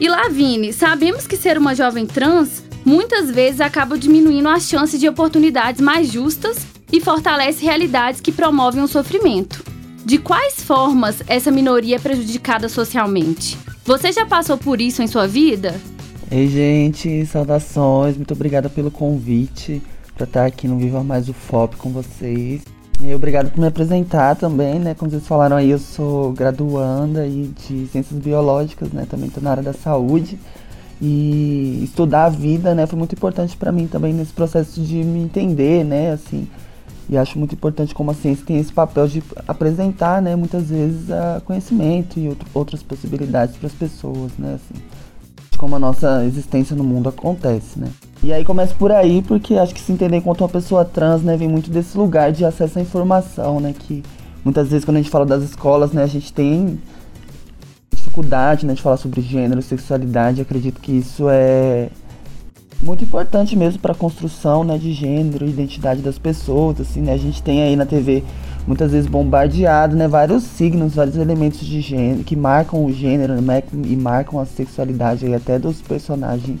E 0.00 0.08
Lavine, 0.08 0.72
sabemos 0.72 1.28
que 1.28 1.36
ser 1.36 1.56
uma 1.56 1.76
jovem 1.76 2.06
trans 2.06 2.64
muitas 2.84 3.30
vezes 3.30 3.60
acaba 3.60 3.96
diminuindo 3.96 4.48
as 4.48 4.64
chances 4.64 4.98
de 4.98 5.08
oportunidades 5.08 5.80
mais 5.80 6.10
justas 6.10 6.58
e 6.96 7.00
fortalece 7.00 7.62
realidades 7.62 8.22
que 8.22 8.32
promovem 8.32 8.82
o 8.82 8.88
sofrimento. 8.88 9.62
De 10.02 10.16
quais 10.16 10.62
formas 10.62 11.22
essa 11.26 11.50
minoria 11.50 11.96
é 11.96 11.98
prejudicada 11.98 12.68
socialmente? 12.70 13.58
Você 13.84 14.12
já 14.12 14.24
passou 14.24 14.56
por 14.56 14.80
isso 14.80 15.02
em 15.02 15.06
sua 15.06 15.26
vida? 15.26 15.74
Ei, 16.30 16.48
gente, 16.48 17.26
saudações, 17.26 18.16
muito 18.16 18.32
obrigada 18.32 18.70
pelo 18.70 18.90
convite 18.90 19.82
para 20.14 20.24
estar 20.24 20.46
aqui 20.46 20.66
no 20.66 20.78
Viva 20.78 21.04
Mais 21.04 21.28
o 21.28 21.34
FOP 21.34 21.76
com 21.76 21.90
vocês. 21.90 22.62
E 23.02 23.14
obrigado 23.14 23.50
por 23.50 23.60
me 23.60 23.66
apresentar 23.66 24.34
também, 24.34 24.78
né? 24.78 24.94
Como 24.94 25.10
vocês 25.10 25.26
falaram 25.26 25.56
aí, 25.56 25.70
eu 25.70 25.78
sou 25.78 26.32
graduanda 26.32 27.20
aí 27.20 27.52
de 27.58 27.86
Ciências 27.88 28.18
Biológicas, 28.18 28.90
né? 28.90 29.06
Também 29.08 29.28
estou 29.28 29.42
na 29.42 29.50
área 29.50 29.62
da 29.62 29.74
saúde. 29.74 30.38
E 31.00 31.82
estudar 31.84 32.24
a 32.24 32.30
vida, 32.30 32.74
né, 32.74 32.86
foi 32.86 32.98
muito 32.98 33.14
importante 33.14 33.54
para 33.54 33.70
mim 33.70 33.86
também 33.86 34.14
nesse 34.14 34.32
processo 34.32 34.80
de 34.80 34.94
me 35.04 35.20
entender, 35.20 35.84
né, 35.84 36.12
assim. 36.12 36.48
E 37.08 37.16
acho 37.16 37.38
muito 37.38 37.54
importante 37.54 37.94
como 37.94 38.10
a 38.10 38.14
ciência 38.14 38.44
tem 38.44 38.58
esse 38.58 38.72
papel 38.72 39.06
de 39.06 39.22
apresentar, 39.46 40.20
né, 40.20 40.34
muitas 40.34 40.70
vezes 40.70 41.10
a 41.10 41.40
conhecimento 41.44 42.18
e 42.18 42.28
outro, 42.28 42.48
outras 42.52 42.82
possibilidades 42.82 43.56
para 43.56 43.68
as 43.68 43.72
pessoas, 43.72 44.32
né, 44.38 44.54
assim. 44.54 44.82
De 45.50 45.56
como 45.56 45.76
a 45.76 45.78
nossa 45.78 46.24
existência 46.24 46.74
no 46.74 46.82
mundo 46.82 47.08
acontece, 47.08 47.78
né. 47.78 47.88
E 48.22 48.32
aí 48.32 48.44
começa 48.44 48.74
por 48.74 48.90
aí, 48.90 49.22
porque 49.22 49.54
acho 49.54 49.72
que 49.72 49.80
se 49.80 49.92
entender 49.92 50.16
enquanto 50.16 50.40
uma 50.40 50.48
pessoa 50.48 50.84
trans, 50.84 51.22
né, 51.22 51.36
vem 51.36 51.48
muito 51.48 51.70
desse 51.70 51.96
lugar 51.96 52.32
de 52.32 52.44
acesso 52.44 52.78
à 52.78 52.82
informação, 52.82 53.60
né, 53.60 53.72
que 53.78 54.02
muitas 54.44 54.68
vezes 54.68 54.84
quando 54.84 54.96
a 54.96 55.00
gente 55.00 55.10
fala 55.10 55.24
das 55.24 55.44
escolas, 55.44 55.92
né, 55.92 56.02
a 56.02 56.08
gente 56.08 56.32
tem 56.32 56.80
dificuldade 58.16 58.66
né, 58.66 58.74
de 58.74 58.82
falar 58.82 58.96
sobre 58.96 59.20
gênero, 59.20 59.62
sexualidade, 59.62 60.40
acredito 60.40 60.80
que 60.80 60.92
isso 60.92 61.28
é 61.28 61.88
muito 62.82 63.04
importante 63.04 63.56
mesmo 63.56 63.80
para 63.80 63.92
a 63.92 63.94
construção 63.94 64.62
né, 64.62 64.78
de 64.78 64.92
gênero, 64.92 65.46
identidade 65.46 66.02
das 66.02 66.18
pessoas. 66.18 66.80
Assim, 66.80 67.00
né? 67.00 67.12
A 67.12 67.18
gente 67.18 67.42
tem 67.42 67.62
aí 67.62 67.76
na 67.76 67.86
TV 67.86 68.22
muitas 68.66 68.92
vezes 68.92 69.08
bombardeado 69.08 69.96
né, 69.96 70.08
vários 70.08 70.42
signos, 70.42 70.94
vários 70.94 71.16
elementos 71.16 71.60
de 71.60 71.80
gênero 71.80 72.24
que 72.24 72.34
marcam 72.34 72.84
o 72.84 72.92
gênero 72.92 73.40
né, 73.40 73.62
e 73.84 73.96
marcam 73.96 74.40
a 74.40 74.44
sexualidade 74.44 75.24
aí, 75.24 75.34
até 75.34 75.58
dos 75.58 75.80
personagens 75.80 76.60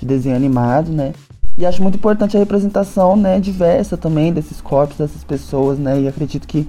de 0.00 0.06
desenho 0.06 0.36
animado, 0.36 0.90
né? 0.90 1.12
E 1.56 1.64
acho 1.64 1.80
muito 1.80 1.94
importante 1.94 2.36
a 2.36 2.40
representação 2.40 3.14
né, 3.14 3.38
diversa 3.38 3.96
também 3.96 4.32
desses 4.32 4.60
corpos, 4.60 4.96
dessas 4.96 5.22
pessoas, 5.22 5.78
né? 5.78 6.00
E 6.00 6.08
acredito 6.08 6.48
que 6.48 6.66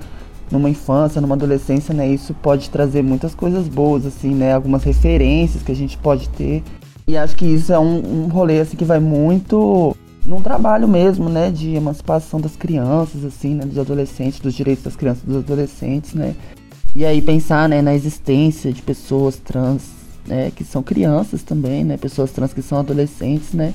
numa 0.52 0.70
infância, 0.70 1.20
numa 1.20 1.34
adolescência, 1.34 1.92
né, 1.94 2.08
isso 2.08 2.34
pode 2.36 2.70
trazer 2.70 3.02
muitas 3.02 3.34
coisas 3.34 3.68
boas, 3.68 4.06
assim, 4.06 4.36
né, 4.36 4.54
algumas 4.54 4.84
referências 4.84 5.64
que 5.64 5.72
a 5.72 5.76
gente 5.76 5.98
pode 5.98 6.30
ter. 6.30 6.64
E 7.08 7.16
acho 7.16 7.36
que 7.36 7.46
isso 7.46 7.72
é 7.72 7.80
um, 7.80 8.24
um 8.24 8.28
rolê, 8.28 8.60
assim, 8.60 8.76
que 8.76 8.86
vai 8.86 9.00
muito 9.00 9.96
num 10.26 10.42
trabalho 10.42 10.88
mesmo, 10.88 11.30
né, 11.30 11.52
de 11.52 11.76
emancipação 11.76 12.42
das 12.42 12.56
crianças, 12.56 13.24
assim, 13.24 13.54
né, 13.54 13.64
dos 13.64 13.78
adolescentes, 13.78 14.40
dos 14.40 14.56
direitos 14.56 14.84
das 14.84 14.96
crianças 14.96 15.24
e 15.24 15.28
dos 15.28 15.38
adolescentes, 15.38 16.16
né. 16.16 16.36
E 16.96 17.06
aí 17.06 17.22
pensar, 17.22 17.70
né, 17.70 17.82
na 17.82 17.94
existência 17.94 18.74
de 18.74 18.82
pessoas 18.82 19.38
trans, 19.38 19.84
né, 20.26 20.52
que 20.56 20.64
são 20.64 20.82
crianças 20.82 21.44
também, 21.44 21.84
né, 21.84 21.96
pessoas 21.96 22.32
trans 22.32 22.54
que 22.54 22.62
são 22.64 22.80
adolescentes, 22.80 23.54
né. 23.54 23.74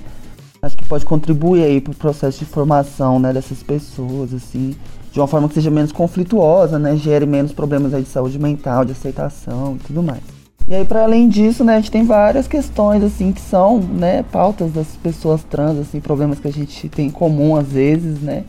Acho 0.60 0.76
que 0.76 0.84
pode 0.84 1.04
contribuir 1.04 1.62
aí 1.62 1.80
para 1.80 1.92
o 1.92 1.94
processo 1.94 2.40
de 2.40 2.44
formação, 2.44 3.20
né, 3.20 3.32
dessas 3.32 3.62
pessoas, 3.62 4.34
assim, 4.34 4.74
de 5.12 5.20
uma 5.20 5.26
forma 5.26 5.48
que 5.48 5.54
seja 5.54 5.70
menos 5.70 5.92
conflituosa, 5.92 6.78
né? 6.78 6.96
Gere 6.96 7.26
menos 7.26 7.52
problemas 7.52 7.92
aí 7.92 8.02
de 8.02 8.08
saúde 8.08 8.38
mental, 8.38 8.84
de 8.84 8.92
aceitação 8.92 9.76
e 9.76 9.78
tudo 9.86 10.02
mais. 10.02 10.22
E 10.68 10.74
aí, 10.74 10.84
para 10.84 11.02
além 11.02 11.28
disso, 11.28 11.64
né, 11.64 11.74
a 11.74 11.80
gente 11.80 11.90
tem 11.90 12.04
várias 12.04 12.46
questões, 12.46 13.02
assim, 13.02 13.32
que 13.32 13.40
são, 13.40 13.80
né, 13.80 14.22
pautas 14.30 14.72
das 14.72 14.86
pessoas 15.02 15.42
trans, 15.42 15.78
assim, 15.78 16.00
problemas 16.00 16.38
que 16.38 16.46
a 16.46 16.52
gente 16.52 16.88
tem 16.88 17.06
em 17.06 17.10
comum 17.10 17.56
às 17.56 17.68
vezes, 17.68 18.20
né? 18.20 18.44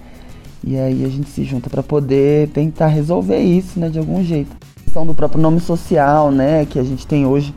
E 0.63 0.77
aí 0.77 1.03
a 1.03 1.09
gente 1.09 1.29
se 1.29 1.43
junta 1.43 1.69
para 1.69 1.81
poder 1.81 2.49
tentar 2.49 2.87
resolver 2.87 3.39
isso, 3.39 3.79
né, 3.79 3.89
de 3.89 3.97
algum 3.97 4.23
jeito. 4.23 4.55
A 4.79 4.83
questão 4.83 5.05
do 5.05 5.15
próprio 5.15 5.41
nome 5.41 5.59
social, 5.59 6.31
né, 6.31 6.65
que 6.65 6.77
a 6.77 6.83
gente 6.83 7.07
tem 7.07 7.25
hoje 7.25 7.53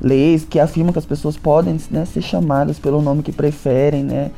leis 0.00 0.44
que 0.48 0.58
afirmam 0.58 0.92
que 0.92 0.98
as 0.98 1.06
pessoas 1.06 1.36
podem 1.36 1.76
né, 1.90 2.04
ser 2.04 2.22
chamadas 2.22 2.78
pelo 2.78 3.02
nome 3.02 3.22
que 3.22 3.30
preferem, 3.32 4.02
né? 4.02 4.30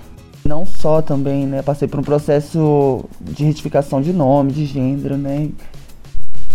Não 0.44 0.66
só 0.66 1.00
também, 1.00 1.46
né? 1.46 1.62
Passei 1.62 1.86
por 1.86 2.00
um 2.00 2.02
processo 2.02 3.04
de 3.20 3.44
retificação 3.44 4.02
de 4.02 4.12
nome, 4.12 4.50
de 4.50 4.66
gênero, 4.66 5.16
né? 5.16 5.48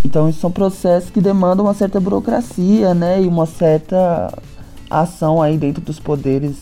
Então, 0.07 0.29
isso 0.29 0.39
são 0.39 0.49
processos 0.49 1.09
que 1.09 1.19
demandam 1.19 1.65
uma 1.65 1.73
certa 1.73 1.99
burocracia, 1.99 2.93
né? 2.93 3.21
E 3.21 3.27
uma 3.27 3.45
certa 3.45 4.33
ação 4.89 5.41
aí 5.41 5.57
dentro 5.57 5.81
dos 5.81 5.99
poderes 5.99 6.55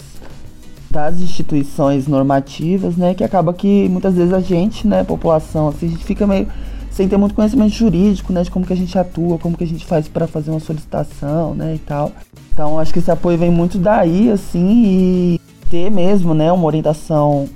das 0.89 1.19
instituições 1.19 2.07
normativas, 2.07 2.97
né? 2.97 3.13
Que 3.13 3.23
acaba 3.23 3.53
que 3.53 3.87
muitas 3.87 4.15
vezes 4.15 4.33
a 4.33 4.39
gente, 4.39 4.87
né, 4.87 5.03
população, 5.03 5.67
assim, 5.67 5.85
a 5.85 5.89
gente 5.89 6.03
fica 6.03 6.25
meio 6.25 6.47
sem 6.89 7.07
ter 7.07 7.17
muito 7.17 7.35
conhecimento 7.35 7.73
jurídico, 7.73 8.33
né, 8.33 8.41
de 8.41 8.49
como 8.49 8.65
que 8.65 8.73
a 8.73 8.75
gente 8.75 8.97
atua, 8.97 9.37
como 9.37 9.55
que 9.55 9.65
a 9.65 9.67
gente 9.67 9.85
faz 9.85 10.07
para 10.07 10.25
fazer 10.25 10.49
uma 10.49 10.61
solicitação, 10.61 11.53
né, 11.53 11.75
e 11.75 11.79
tal. 11.79 12.11
Então, 12.51 12.79
acho 12.79 12.91
que 12.93 12.99
esse 12.99 13.11
apoio 13.11 13.37
vem 13.37 13.51
muito 13.51 13.77
daí, 13.77 14.31
assim, 14.31 14.83
e 14.85 15.41
ter 15.69 15.91
mesmo, 15.91 16.33
né, 16.33 16.51
uma 16.51 16.65
orientação 16.65 17.47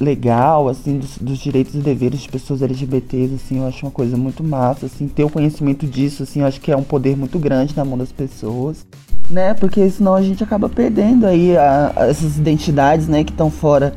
legal, 0.00 0.68
assim, 0.68 0.98
dos, 0.98 1.18
dos, 1.18 1.38
direitos 1.38 1.74
e 1.74 1.78
deveres 1.78 2.20
de 2.20 2.28
pessoas 2.28 2.62
LGBTs, 2.62 3.34
assim, 3.34 3.58
eu 3.58 3.66
acho 3.66 3.84
uma 3.84 3.92
coisa 3.92 4.16
muito 4.16 4.44
massa, 4.44 4.86
assim, 4.86 5.08
ter 5.08 5.24
o 5.24 5.30
conhecimento 5.30 5.86
disso, 5.86 6.22
assim, 6.22 6.40
eu 6.40 6.46
acho 6.46 6.60
que 6.60 6.70
é 6.70 6.76
um 6.76 6.82
poder 6.82 7.16
muito 7.16 7.38
grande 7.38 7.76
na 7.76 7.84
mão 7.84 7.98
das 7.98 8.12
pessoas, 8.12 8.86
né, 9.28 9.54
porque 9.54 9.88
senão 9.90 10.14
a 10.14 10.22
gente 10.22 10.42
acaba 10.42 10.68
perdendo 10.68 11.26
aí 11.26 11.56
a, 11.56 11.92
a 11.96 12.06
essas 12.06 12.38
identidades, 12.38 13.08
né, 13.08 13.24
que 13.24 13.32
estão 13.32 13.50
fora 13.50 13.94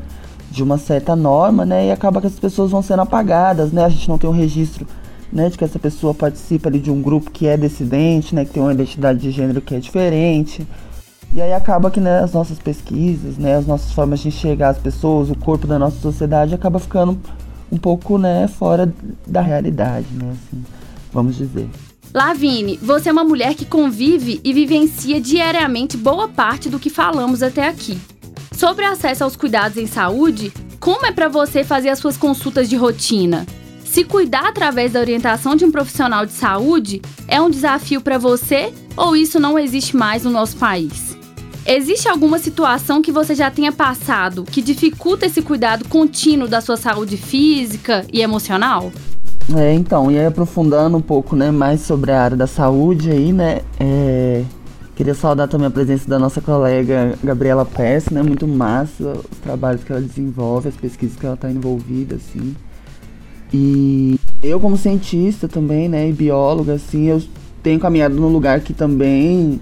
de 0.50 0.62
uma 0.62 0.76
certa 0.76 1.16
norma, 1.16 1.64
né, 1.64 1.86
e 1.86 1.90
acaba 1.90 2.20
que 2.20 2.26
as 2.26 2.38
pessoas 2.38 2.70
vão 2.70 2.82
sendo 2.82 3.02
apagadas, 3.02 3.72
né, 3.72 3.84
a 3.84 3.88
gente 3.88 4.08
não 4.08 4.18
tem 4.18 4.28
um 4.28 4.34
registro, 4.34 4.86
né, 5.32 5.48
de 5.48 5.56
que 5.56 5.64
essa 5.64 5.78
pessoa 5.78 6.12
participa 6.12 6.68
ali 6.68 6.78
de 6.78 6.90
um 6.90 7.00
grupo 7.00 7.30
que 7.30 7.46
é 7.46 7.56
dissidente, 7.56 8.34
né, 8.34 8.44
que 8.44 8.52
tem 8.52 8.62
uma 8.62 8.72
identidade 8.72 9.18
de 9.20 9.30
gênero 9.30 9.60
que 9.60 9.74
é 9.74 9.78
diferente, 9.78 10.66
e 11.34 11.40
aí 11.40 11.52
acaba 11.52 11.90
que 11.90 12.00
né, 12.00 12.20
as 12.20 12.32
nossas 12.32 12.58
pesquisas, 12.58 13.38
né, 13.38 13.56
as 13.56 13.66
nossas 13.66 13.92
formas 13.92 14.20
de 14.20 14.28
enxergar 14.28 14.70
as 14.70 14.78
pessoas, 14.78 15.30
o 15.30 15.34
corpo 15.34 15.66
da 15.66 15.78
nossa 15.78 15.98
sociedade 15.98 16.54
acaba 16.54 16.78
ficando 16.78 17.18
um 17.70 17.78
pouco 17.78 18.18
né, 18.18 18.46
fora 18.48 18.92
da 19.26 19.40
realidade, 19.40 20.06
né, 20.12 20.32
assim, 20.32 20.62
vamos 21.12 21.36
dizer. 21.36 21.68
Lavine, 22.12 22.78
você 22.82 23.08
é 23.08 23.12
uma 23.12 23.24
mulher 23.24 23.54
que 23.54 23.64
convive 23.64 24.38
e 24.44 24.52
vivencia 24.52 25.18
diariamente 25.18 25.96
boa 25.96 26.28
parte 26.28 26.68
do 26.68 26.78
que 26.78 26.90
falamos 26.90 27.42
até 27.42 27.66
aqui. 27.66 27.98
Sobre 28.52 28.84
acesso 28.84 29.24
aos 29.24 29.34
cuidados 29.34 29.78
em 29.78 29.86
saúde, 29.86 30.52
como 30.78 31.06
é 31.06 31.12
para 31.12 31.28
você 31.28 31.64
fazer 31.64 31.88
as 31.88 31.98
suas 31.98 32.18
consultas 32.18 32.68
de 32.68 32.76
rotina? 32.76 33.46
Se 33.82 34.04
cuidar 34.04 34.46
através 34.46 34.92
da 34.92 35.00
orientação 35.00 35.56
de 35.56 35.64
um 35.64 35.70
profissional 35.70 36.26
de 36.26 36.32
saúde 36.32 37.00
é 37.26 37.40
um 37.40 37.48
desafio 37.48 38.02
para 38.02 38.18
você 38.18 38.72
ou 38.94 39.16
isso 39.16 39.40
não 39.40 39.58
existe 39.58 39.96
mais 39.96 40.24
no 40.24 40.30
nosso 40.30 40.56
país? 40.56 41.11
Existe 41.64 42.08
alguma 42.08 42.40
situação 42.40 43.00
que 43.00 43.12
você 43.12 43.36
já 43.36 43.48
tenha 43.50 43.70
passado 43.70 44.42
que 44.42 44.60
dificulta 44.60 45.26
esse 45.26 45.40
cuidado 45.40 45.88
contínuo 45.88 46.48
da 46.48 46.60
sua 46.60 46.76
saúde 46.76 47.16
física 47.16 48.04
e 48.12 48.20
emocional? 48.20 48.90
É, 49.56 49.72
então, 49.72 50.10
e 50.10 50.18
aí 50.18 50.26
aprofundando 50.26 50.96
um 50.96 51.00
pouco, 51.00 51.36
né, 51.36 51.50
mais 51.50 51.82
sobre 51.82 52.10
a 52.10 52.20
área 52.20 52.36
da 52.36 52.46
saúde 52.46 53.10
aí, 53.10 53.32
né, 53.32 53.60
é, 53.78 54.44
queria 54.96 55.14
saudar 55.14 55.46
também 55.46 55.66
a 55.66 55.70
presença 55.70 56.08
da 56.08 56.18
nossa 56.18 56.40
colega 56.40 57.16
Gabriela 57.22 57.64
Pess, 57.64 58.10
né, 58.10 58.22
muito 58.22 58.46
massa 58.46 59.12
os 59.30 59.38
trabalhos 59.38 59.84
que 59.84 59.92
ela 59.92 60.00
desenvolve, 60.00 60.68
as 60.68 60.76
pesquisas 60.76 61.16
que 61.16 61.26
ela 61.26 61.34
está 61.34 61.50
envolvida, 61.50 62.16
assim. 62.16 62.56
E 63.52 64.18
eu 64.42 64.58
como 64.58 64.76
cientista 64.76 65.46
também, 65.46 65.88
né, 65.88 66.08
e 66.08 66.12
bióloga, 66.12 66.74
assim, 66.74 67.06
eu 67.06 67.22
tenho 67.62 67.78
caminhado 67.78 68.14
num 68.14 68.28
lugar 68.28 68.60
que 68.60 68.72
também 68.72 69.60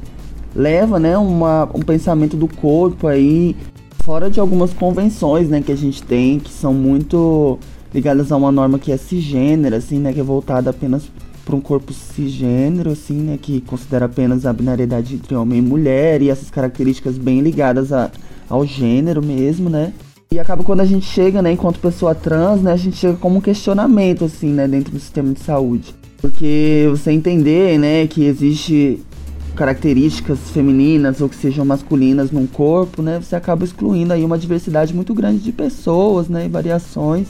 leva, 0.54 0.98
né, 0.98 1.16
uma, 1.16 1.68
um 1.74 1.80
pensamento 1.80 2.36
do 2.36 2.48
corpo 2.48 3.06
aí 3.06 3.56
fora 4.02 4.30
de 4.30 4.40
algumas 4.40 4.72
convenções, 4.72 5.48
né, 5.48 5.60
que 5.60 5.72
a 5.72 5.76
gente 5.76 6.02
tem, 6.02 6.38
que 6.38 6.50
são 6.50 6.72
muito 6.72 7.58
ligadas 7.92 8.32
a 8.32 8.36
uma 8.36 8.50
norma 8.50 8.78
que 8.78 8.92
é 8.92 8.96
cisgênera, 8.96 9.76
assim, 9.76 9.98
né, 9.98 10.12
que 10.12 10.20
é 10.20 10.22
voltada 10.22 10.70
apenas 10.70 11.04
para 11.44 11.56
um 11.56 11.60
corpo 11.60 11.92
cisgênero, 11.92 12.90
assim, 12.90 13.14
né, 13.14 13.38
que 13.40 13.60
considera 13.62 14.06
apenas 14.06 14.46
a 14.46 14.52
binariedade 14.52 15.14
entre 15.14 15.34
homem 15.34 15.58
e 15.58 15.62
mulher 15.62 16.22
e 16.22 16.30
essas 16.30 16.50
características 16.50 17.18
bem 17.18 17.40
ligadas 17.40 17.92
a, 17.92 18.10
ao 18.48 18.64
gênero 18.64 19.22
mesmo, 19.22 19.68
né. 19.68 19.92
E 20.32 20.38
acaba 20.38 20.62
quando 20.62 20.80
a 20.80 20.84
gente 20.84 21.06
chega, 21.06 21.42
né, 21.42 21.52
enquanto 21.52 21.80
pessoa 21.80 22.14
trans, 22.14 22.62
né, 22.62 22.72
a 22.72 22.76
gente 22.76 22.96
chega 22.96 23.16
como 23.16 23.38
um 23.38 23.40
questionamento, 23.40 24.24
assim, 24.24 24.50
né, 24.50 24.68
dentro 24.68 24.92
do 24.92 25.00
sistema 25.00 25.32
de 25.32 25.40
saúde. 25.40 25.94
Porque 26.20 26.86
você 26.90 27.10
entender, 27.10 27.78
né, 27.78 28.06
que 28.06 28.24
existe 28.24 29.00
características 29.54 30.38
femininas 30.50 31.20
ou 31.20 31.28
que 31.28 31.36
sejam 31.36 31.64
masculinas 31.64 32.30
num 32.30 32.46
corpo, 32.46 33.02
né, 33.02 33.20
você 33.20 33.36
acaba 33.36 33.64
excluindo 33.64 34.12
aí 34.12 34.24
uma 34.24 34.38
diversidade 34.38 34.94
muito 34.94 35.12
grande 35.14 35.38
de 35.38 35.52
pessoas, 35.52 36.28
né, 36.28 36.46
e 36.46 36.48
variações 36.48 37.28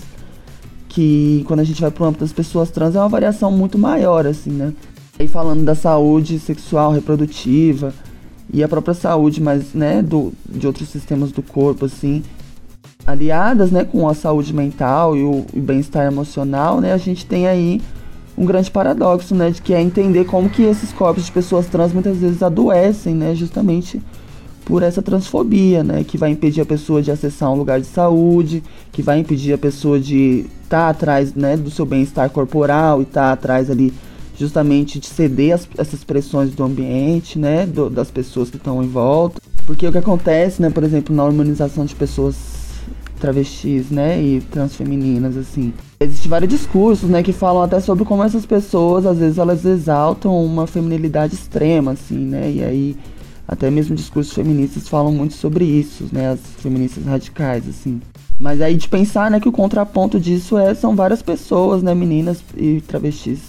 que 0.90 1.44
quando 1.46 1.60
a 1.60 1.64
gente 1.64 1.80
vai 1.80 1.90
pro 1.90 2.04
âmbito 2.04 2.24
das 2.24 2.32
pessoas 2.32 2.70
trans 2.70 2.94
é 2.94 2.98
uma 2.98 3.08
variação 3.08 3.50
muito 3.50 3.78
maior, 3.78 4.26
assim, 4.26 4.50
né? 4.50 4.72
E 5.18 5.28
falando 5.28 5.64
da 5.64 5.74
saúde 5.74 6.38
sexual, 6.40 6.92
reprodutiva 6.92 7.94
e 8.52 8.62
a 8.62 8.68
própria 8.68 8.94
saúde, 8.94 9.40
mas, 9.40 9.72
né, 9.72 10.02
do, 10.02 10.32
de 10.48 10.66
outros 10.66 10.88
sistemas 10.88 11.30
do 11.30 11.42
corpo, 11.42 11.84
assim, 11.84 12.24
aliadas, 13.06 13.70
né, 13.70 13.84
com 13.84 14.08
a 14.08 14.14
saúde 14.14 14.52
mental 14.52 15.16
e 15.16 15.22
o, 15.22 15.46
o 15.54 15.60
bem-estar 15.60 16.06
emocional, 16.06 16.80
né, 16.80 16.92
a 16.92 16.98
gente 16.98 17.24
tem 17.24 17.46
aí 17.46 17.80
um 18.40 18.46
grande 18.46 18.70
paradoxo, 18.70 19.34
né, 19.34 19.50
de 19.50 19.60
que 19.60 19.74
é 19.74 19.82
entender 19.82 20.24
como 20.24 20.48
que 20.48 20.62
esses 20.62 20.90
corpos 20.94 21.26
de 21.26 21.30
pessoas 21.30 21.66
trans 21.66 21.92
muitas 21.92 22.16
vezes 22.16 22.42
adoecem, 22.42 23.14
né, 23.14 23.34
justamente 23.34 24.00
por 24.64 24.82
essa 24.82 25.02
transfobia, 25.02 25.84
né, 25.84 26.02
que 26.04 26.16
vai 26.16 26.30
impedir 26.30 26.62
a 26.62 26.64
pessoa 26.64 27.02
de 27.02 27.10
acessar 27.10 27.52
um 27.52 27.54
lugar 27.54 27.78
de 27.78 27.86
saúde, 27.86 28.62
que 28.90 29.02
vai 29.02 29.18
impedir 29.18 29.52
a 29.52 29.58
pessoa 29.58 30.00
de 30.00 30.46
estar 30.62 30.84
tá 30.84 30.88
atrás, 30.88 31.34
né, 31.34 31.54
do 31.54 31.70
seu 31.70 31.84
bem-estar 31.84 32.30
corporal 32.30 33.00
e 33.00 33.02
estar 33.02 33.26
tá 33.26 33.32
atrás 33.32 33.70
ali 33.70 33.92
justamente 34.38 34.98
de 34.98 35.06
ceder 35.06 35.54
as, 35.54 35.68
essas 35.76 36.02
pressões 36.02 36.54
do 36.54 36.64
ambiente, 36.64 37.38
né, 37.38 37.66
do, 37.66 37.90
das 37.90 38.10
pessoas 38.10 38.48
que 38.48 38.56
estão 38.56 38.82
em 38.82 38.88
volta. 38.88 39.38
Porque 39.66 39.86
o 39.86 39.92
que 39.92 39.98
acontece, 39.98 40.62
né, 40.62 40.70
por 40.70 40.82
exemplo, 40.82 41.14
na 41.14 41.24
hormonização 41.24 41.84
de 41.84 41.94
pessoas 41.94 42.36
travestis, 43.20 43.90
né, 43.90 44.18
e 44.18 44.40
transfemininas, 44.40 45.36
assim. 45.36 45.74
Existem 46.02 46.30
vários 46.30 46.48
discursos, 46.48 47.10
né, 47.10 47.22
que 47.22 47.30
falam 47.30 47.62
até 47.62 47.78
sobre 47.78 48.06
como 48.06 48.22
essas 48.24 48.46
pessoas, 48.46 49.04
às 49.04 49.18
vezes, 49.18 49.36
elas 49.36 49.66
exaltam 49.66 50.42
uma 50.42 50.66
feminilidade 50.66 51.34
extrema, 51.34 51.90
assim, 51.90 52.16
né, 52.16 52.50
e 52.50 52.64
aí 52.64 52.96
até 53.46 53.70
mesmo 53.70 53.94
discursos 53.94 54.32
feministas 54.32 54.88
falam 54.88 55.12
muito 55.12 55.34
sobre 55.34 55.62
isso, 55.66 56.08
né, 56.10 56.30
as 56.30 56.40
feministas 56.62 57.04
radicais, 57.04 57.68
assim. 57.68 58.00
Mas 58.38 58.62
aí 58.62 58.76
de 58.76 58.88
pensar, 58.88 59.30
né, 59.30 59.38
que 59.38 59.48
o 59.50 59.52
contraponto 59.52 60.18
disso 60.18 60.56
é 60.56 60.72
são 60.72 60.96
várias 60.96 61.20
pessoas, 61.20 61.82
né, 61.82 61.94
meninas 61.94 62.42
e 62.56 62.80
travestis 62.80 63.40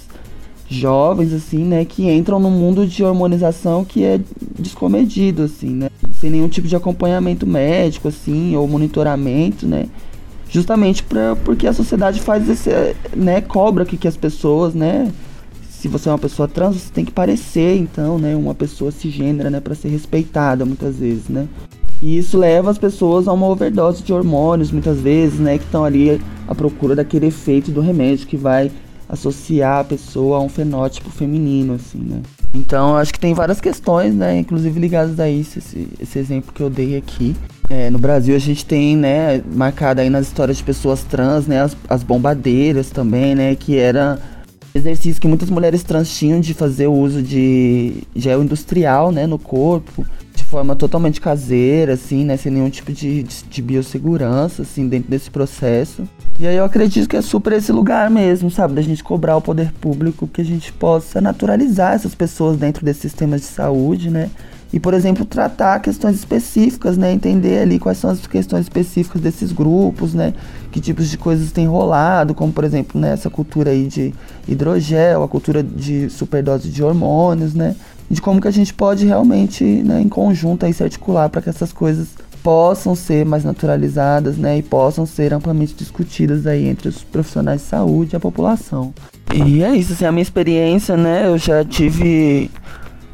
jovens, 0.67 1.31
assim, 1.31 1.63
né, 1.63 1.86
que 1.86 2.12
entram 2.12 2.38
no 2.38 2.51
mundo 2.51 2.86
de 2.86 3.01
hormonização 3.01 3.86
que 3.86 4.03
é 4.03 4.20
descomedido, 4.60 5.43
assim, 5.43 5.70
né, 5.70 5.89
sem 6.20 6.29
nenhum 6.29 6.50
tipo 6.50 6.67
de 6.67 6.75
acompanhamento 6.75 7.48
médico, 7.48 8.10
assim, 8.10 8.58
ou 8.58 8.67
monitoramento, 8.67 9.65
né, 9.65 9.86
justamente 10.51 11.01
pra, 11.01 11.36
porque 11.38 11.65
a 11.65 11.74
sociedade 11.74 12.20
faz 12.20 12.48
esse, 12.50 12.70
né, 13.15 13.39
cobra 13.41 13.86
que, 13.86 13.96
que 13.96 14.08
as 14.08 14.17
pessoas, 14.17 14.75
né, 14.75 15.10
se 15.70 15.88
você 15.88 16.10
é 16.10 16.12
uma 16.12 16.20
pessoa 16.20 16.48
trans, 16.48 16.75
você 16.75 16.91
tem 16.93 17.05
que 17.05 17.12
parecer, 17.12 17.77
então, 17.77 18.20
né, 18.20 18.36
uma 18.36 18.53
pessoa 18.53 18.91
cisgênera, 18.91 19.50
né, 19.50 19.62
para 19.62 19.74
ser 19.74 19.88
respeitada, 19.88 20.65
muitas 20.65 20.98
vezes, 20.98 21.29
né. 21.29 21.48
E 22.01 22.17
isso 22.17 22.38
leva 22.38 22.70
as 22.70 22.77
pessoas 22.77 23.27
a 23.27 23.34
uma 23.34 23.48
overdose 23.48 24.03
de 24.03 24.12
hormônios, 24.12 24.72
muitas 24.72 25.00
vezes, 25.00 25.39
né, 25.39 25.58
que 25.58 25.63
estão 25.63 25.86
ali 25.86 26.20
à 26.48 26.53
procura 26.53 26.96
daquele 26.96 27.27
efeito 27.27 27.72
do 27.72 27.79
remédio 27.79 28.27
que 28.27 28.36
vai 28.36 28.70
associar 29.08 29.79
a 29.79 29.84
pessoa 29.84 30.38
a 30.38 30.41
um 30.41 30.50
fenótipo 30.50 31.10
feminino, 31.10 31.74
assim, 31.74 32.00
né? 32.00 32.22
Então, 32.53 32.98
acho 32.98 33.13
que 33.13 33.20
tem 33.20 33.34
várias 33.34 33.62
questões, 33.62 34.13
né, 34.13 34.39
inclusive 34.39 34.77
ligadas 34.79 35.20
a 35.20 35.29
isso, 35.29 35.60
esse, 35.60 35.88
esse 36.00 36.20
exemplo 36.20 36.51
que 36.53 36.62
eu 36.62 36.70
dei 36.70 36.98
aqui. 36.98 37.36
É, 37.72 37.90
no 37.90 37.98
Brasil 37.98 38.36
a 38.36 38.40
gente 38.40 38.66
tem, 38.66 38.98
né, 38.98 39.42
marcado 39.56 40.01
aí 40.01 40.10
nas 40.10 40.28
histórias 40.28 40.58
de 40.58 40.63
pessoas 40.63 41.04
trans, 41.04 41.48
né, 41.48 41.62
as, 41.62 41.78
as 41.88 42.04
bombadeiras 42.04 42.90
também, 42.90 43.34
né, 43.34 43.56
que 43.56 43.78
era 43.78 44.20
exercício 44.75 45.22
que 45.22 45.28
muitas 45.28 45.50
mulheres 45.50 45.82
trans 45.82 46.13
tinham 46.13 46.42
de 46.42 46.54
fazer 46.54 46.88
o 46.88 46.94
uso 46.94 47.22
de 47.22 48.04
gel 48.13 48.44
industrial, 48.44 49.10
né, 49.13 49.25
no 49.25 49.40
corpo, 49.40 50.06
de 50.36 50.44
forma 50.44 50.75
totalmente 50.75 51.22
caseira, 51.22 51.94
assim, 51.94 52.25
né, 52.25 52.36
sem 52.36 52.51
nenhum 52.51 52.70
tipo 52.70 52.92
de, 52.92 53.24
de, 53.24 53.44
de 53.50 53.62
biossegurança, 53.62 54.63
assim, 54.63 54.90
dentro 54.90 55.10
desse 55.10 55.32
processo. 55.32 56.04
E 56.38 56.46
aí 56.46 56.58
eu 56.58 56.66
acredito 56.66 57.08
que 57.08 57.16
é 57.16 57.22
super 57.22 57.54
esse 57.54 57.72
lugar 57.72 58.10
mesmo, 58.10 58.51
sabe? 58.51 58.74
Da 58.74 58.82
gente 58.82 59.01
cobrar 59.01 59.38
o 59.38 59.42
poder 59.42 59.72
público 59.80 60.28
que 60.28 60.42
a 60.42 60.46
gente 60.46 60.74
possa 60.74 61.22
naturalizar 61.22 61.94
essas 61.94 62.16
pessoas 62.16 62.58
dentro 62.58 62.84
desses 62.84 63.01
sistemas 63.01 63.40
de 63.40 63.48
saúde, 63.48 64.10
né? 64.10 64.30
E, 64.74 64.80
por 64.80 64.94
exemplo, 64.94 65.25
tratar 65.25 65.79
questões 65.79 66.16
específicas, 66.16 66.98
né? 66.98 67.12
Entender 67.12 67.60
ali 67.60 67.77
quais 67.77 67.98
são 67.98 68.10
as 68.10 68.25
questões 68.25 68.62
específicas 68.62 69.22
desses 69.22 69.51
grupos, 69.51 70.14
né? 70.14 70.34
Que 70.72 70.79
tipos 70.79 71.10
de 71.10 71.18
coisas 71.18 71.51
tem 71.51 71.68
rolado, 71.68 72.34
como, 72.34 72.53
por 72.53 72.64
exemplo, 72.64 73.00
né, 73.00 73.12
essa 73.12 73.29
cultura 73.29 73.72
aí 73.72 73.88
de 73.88 74.14
hidrogel, 74.48 75.24
a 75.24 75.27
cultura 75.27 75.62
de 75.62 76.10
superdose 76.10 76.70
de 76.70 76.81
hormônios, 76.81 77.53
né? 77.53 77.75
De 78.10 78.22
como 78.22 78.40
que 78.40 78.48
a 78.48 78.51
gente 78.51 78.74
pode 78.74 79.05
realmente, 79.05 79.64
né, 79.64 80.01
em 80.01 80.10
conjunto 80.10 80.66
aí 80.66 80.74
se 80.74 80.84
articular 80.84 81.29
para 81.29 81.42
que 81.42 81.50
essas 81.50 81.74
coisas 81.74 82.07
possam 82.44 82.96
ser 82.96 83.25
mais 83.25 83.44
naturalizadas, 83.44 84.36
né, 84.36 84.57
e 84.57 84.64
possam 84.64 85.05
ser 85.05 85.34
amplamente 85.34 85.75
discutidas 85.75 86.48
aí 86.48 86.68
entre 86.68 86.90
os 86.90 87.03
profissionais 87.03 87.62
de 87.62 87.68
saúde 87.68 88.16
e 88.16 88.18
a 88.18 88.20
população. 88.20 88.94
E 89.34 89.64
é 89.64 89.75
isso, 89.75 89.94
assim, 89.94 90.05
a 90.05 90.12
minha 90.12 90.24
experiência, 90.24 90.98
né, 90.98 91.27
eu 91.27 91.38
já 91.38 91.64
tive 91.64 92.50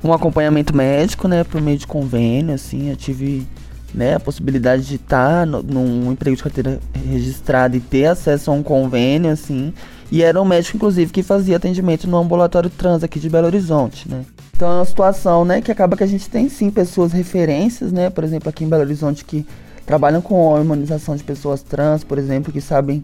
um 0.08 0.14
acompanhamento 0.14 0.76
médico, 0.76 1.28
né, 1.28 1.44
por 1.44 1.62
meio 1.62 1.78
de 1.78 1.88
convênio, 1.88 2.56
assim, 2.56 2.90
eu 2.90 2.96
tive, 2.96 3.48
né, 3.94 4.16
a 4.16 4.20
possibilidade 4.20 4.84
de 4.84 4.96
estar 4.96 5.46
no, 5.46 5.62
num 5.62 6.12
emprego 6.12 6.36
de 6.36 6.44
carteira 6.44 6.80
registrada 7.10 7.76
e 7.76 7.80
ter 7.80 8.06
acesso 8.06 8.52
a 8.52 8.54
um 8.54 8.64
convênio, 8.64 9.32
assim, 9.32 9.74
e 10.12 10.24
era 10.24 10.42
um 10.42 10.46
médico, 10.46 10.78
inclusive, 10.78 11.12
que 11.12 11.22
fazia 11.22 11.58
atendimento 11.58 12.08
no 12.08 12.18
ambulatório 12.18 12.70
trans 12.70 13.04
aqui 13.04 13.20
de 13.20 13.30
Belo 13.30 13.48
Horizonte, 13.48 14.10
né. 14.10 14.24
Então 14.56 14.70
é 14.72 14.76
uma 14.76 14.86
situação, 14.86 15.46
né, 15.46 15.62
que 15.62 15.72
acaba 15.72 15.96
que 15.96 16.04
a 16.04 16.08
gente 16.08 16.30
tem 16.30 16.50
sim 16.50 16.70
pessoas 16.70 17.12
referências, 17.12 17.92
né, 17.92 18.10
por 18.10 18.24
exemplo, 18.24 18.50
aqui 18.50 18.64
em 18.64 18.70
Belo 18.70 18.84
Horizonte 18.84 19.24
que 19.24 19.46
trabalham 19.86 20.22
com 20.22 20.36
hormonização 20.36 21.16
de 21.16 21.24
pessoas 21.24 21.62
trans, 21.62 22.04
por 22.04 22.18
exemplo, 22.18 22.52
que 22.52 22.60
sabem 22.60 23.02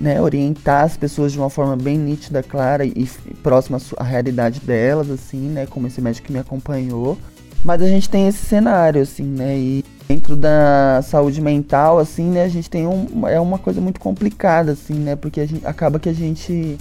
né, 0.00 0.20
orientar 0.20 0.84
as 0.84 0.96
pessoas 0.96 1.32
de 1.32 1.38
uma 1.38 1.50
forma 1.50 1.76
bem 1.76 1.96
nítida, 1.96 2.42
clara 2.42 2.84
e, 2.84 3.08
próxima 3.42 3.78
à 3.96 4.04
realidade 4.04 4.60
delas, 4.60 5.10
assim, 5.10 5.48
né, 5.48 5.66
como 5.66 5.86
esse 5.86 6.00
médico 6.00 6.26
que 6.26 6.32
me 6.32 6.38
acompanhou. 6.38 7.16
Mas 7.64 7.80
a 7.80 7.88
gente 7.88 8.08
tem 8.08 8.28
esse 8.28 8.44
cenário, 8.44 9.00
assim, 9.02 9.24
né, 9.24 9.56
e 9.56 9.84
dentro 10.08 10.36
da 10.36 11.00
saúde 11.02 11.40
mental, 11.40 11.98
assim, 11.98 12.30
né, 12.30 12.44
a 12.44 12.48
gente 12.48 12.68
tem 12.68 12.86
um, 12.86 13.26
é 13.26 13.40
uma 13.40 13.58
coisa 13.58 13.80
muito 13.80 14.00
complicada, 14.00 14.72
assim, 14.72 14.94
né, 14.94 15.16
porque 15.16 15.40
a 15.40 15.46
gente, 15.46 15.66
acaba 15.66 15.98
que 15.98 16.08
a 16.08 16.14
gente 16.14 16.78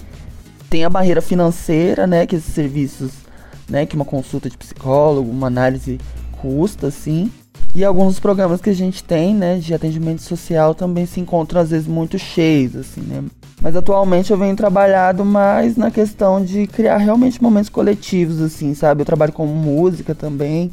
tem 0.70 0.84
a 0.84 0.90
barreira 0.90 1.22
financeira, 1.22 2.06
né, 2.08 2.26
que 2.26 2.36
esses 2.36 2.54
serviços 2.54 3.24
né, 3.70 3.86
que 3.86 3.96
uma 3.96 4.06
consulta 4.06 4.50
de 4.50 4.58
psicólogo, 4.58 5.30
uma 5.30 5.48
análise 5.48 6.00
custa, 6.42 6.88
assim. 6.88 7.32
E 7.76 7.84
alguns 7.84 8.14
dos 8.14 8.20
programas 8.20 8.62
que 8.62 8.70
a 8.70 8.76
gente 8.76 9.04
tem, 9.04 9.34
né, 9.34 9.58
de 9.58 9.74
atendimento 9.74 10.22
social 10.22 10.76
também 10.76 11.08
se 11.08 11.20
encontram 11.20 11.60
às 11.60 11.72
vezes 11.72 11.88
muito 11.88 12.20
cheios, 12.20 12.76
assim, 12.76 13.02
né. 13.02 13.24
Mas 13.62 13.76
atualmente 13.76 14.30
eu 14.30 14.38
venho 14.38 14.56
trabalhado 14.56 15.26
mais 15.26 15.76
na 15.76 15.90
questão 15.90 16.44
de 16.44 16.68
criar 16.68 16.98
realmente 16.98 17.42
momentos 17.42 17.70
coletivos, 17.70 18.42
assim, 18.42 18.76
sabe? 18.76 19.02
Eu 19.02 19.06
trabalho 19.06 19.34
com 19.34 19.48
música 19.48 20.14
também, 20.14 20.72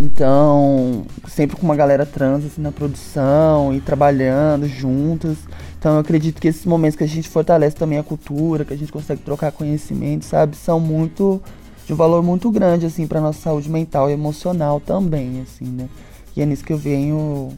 então 0.00 1.04
sempre 1.28 1.56
com 1.56 1.62
uma 1.62 1.76
galera 1.76 2.04
trans 2.04 2.44
assim 2.44 2.60
na 2.60 2.72
produção 2.72 3.72
e 3.72 3.80
trabalhando 3.80 4.66
juntas. 4.66 5.36
Então 5.78 5.94
eu 5.94 6.00
acredito 6.00 6.40
que 6.40 6.48
esses 6.48 6.66
momentos 6.66 6.96
que 6.96 7.04
a 7.04 7.08
gente 7.08 7.28
fortalece 7.28 7.76
também 7.76 7.98
a 7.98 8.02
cultura, 8.02 8.64
que 8.64 8.74
a 8.74 8.76
gente 8.76 8.90
consegue 8.90 9.20
trocar 9.20 9.52
conhecimento, 9.52 10.24
sabe, 10.24 10.56
são 10.56 10.80
muito 10.80 11.40
de 11.86 11.92
um 11.92 11.96
valor 11.96 12.22
muito 12.22 12.50
grande, 12.50 12.86
assim, 12.86 13.06
para 13.06 13.20
nossa 13.20 13.40
saúde 13.40 13.70
mental 13.70 14.10
e 14.10 14.12
emocional 14.12 14.80
também, 14.80 15.40
assim, 15.40 15.66
né? 15.66 15.88
E 16.36 16.42
é 16.42 16.46
nisso 16.46 16.64
que 16.64 16.72
eu 16.72 16.78
venho 16.78 17.50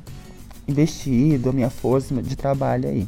investido, 0.66 1.50
a 1.50 1.52
minha 1.52 1.70
força 1.70 2.14
de 2.22 2.37
trabalho 2.37 2.88
aí. 2.88 3.06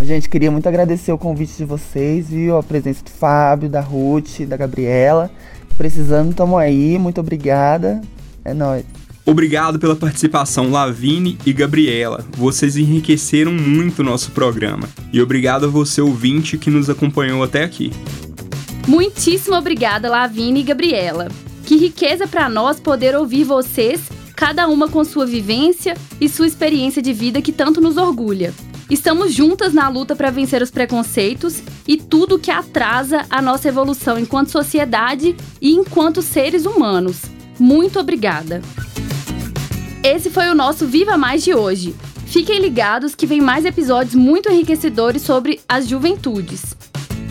Gente, 0.00 0.28
queria 0.28 0.50
muito 0.50 0.68
agradecer 0.68 1.10
o 1.10 1.18
convite 1.18 1.56
de 1.56 1.64
vocês, 1.64 2.28
viu? 2.28 2.56
A 2.56 2.62
presença 2.62 3.02
do 3.02 3.10
Fábio, 3.10 3.68
da 3.68 3.80
Ruth, 3.80 4.40
da 4.46 4.56
Gabriela. 4.56 5.28
Precisando, 5.76 6.34
tamo 6.34 6.56
aí. 6.56 6.98
Muito 6.98 7.20
obrigada. 7.20 8.00
É 8.44 8.54
nóis. 8.54 8.84
Obrigado 9.26 9.78
pela 9.78 9.94
participação, 9.94 10.70
Lavine 10.70 11.36
e 11.44 11.52
Gabriela. 11.52 12.24
Vocês 12.34 12.76
enriqueceram 12.76 13.52
muito 13.52 13.98
o 13.98 14.04
nosso 14.04 14.30
programa. 14.30 14.88
E 15.12 15.20
obrigado 15.20 15.66
a 15.66 15.68
você, 15.68 16.00
ouvinte, 16.00 16.56
que 16.56 16.70
nos 16.70 16.88
acompanhou 16.88 17.42
até 17.42 17.62
aqui. 17.62 17.92
Muitíssimo 18.86 19.54
obrigada, 19.54 20.08
Lavine 20.08 20.60
e 20.60 20.62
Gabriela. 20.62 21.28
Que 21.66 21.76
riqueza 21.76 22.26
para 22.26 22.48
nós 22.48 22.80
poder 22.80 23.14
ouvir 23.14 23.44
vocês, 23.44 24.00
cada 24.38 24.68
uma 24.68 24.88
com 24.88 25.02
sua 25.02 25.26
vivência 25.26 25.96
e 26.20 26.28
sua 26.28 26.46
experiência 26.46 27.02
de 27.02 27.12
vida 27.12 27.42
que 27.42 27.50
tanto 27.50 27.80
nos 27.80 27.96
orgulha. 27.96 28.54
Estamos 28.88 29.34
juntas 29.34 29.74
na 29.74 29.88
luta 29.88 30.14
para 30.14 30.30
vencer 30.30 30.62
os 30.62 30.70
preconceitos 30.70 31.60
e 31.88 31.96
tudo 31.96 32.38
que 32.38 32.48
atrasa 32.48 33.26
a 33.28 33.42
nossa 33.42 33.66
evolução 33.66 34.16
enquanto 34.16 34.52
sociedade 34.52 35.36
e 35.60 35.72
enquanto 35.72 36.22
seres 36.22 36.66
humanos. 36.66 37.22
Muito 37.58 37.98
obrigada. 37.98 38.62
Esse 40.04 40.30
foi 40.30 40.48
o 40.48 40.54
nosso 40.54 40.86
Viva 40.86 41.18
Mais 41.18 41.42
de 41.42 41.52
hoje. 41.52 41.92
Fiquem 42.28 42.60
ligados 42.60 43.16
que 43.16 43.26
vem 43.26 43.40
mais 43.40 43.64
episódios 43.64 44.14
muito 44.14 44.48
enriquecedores 44.48 45.22
sobre 45.22 45.60
as 45.68 45.88
juventudes. 45.88 46.76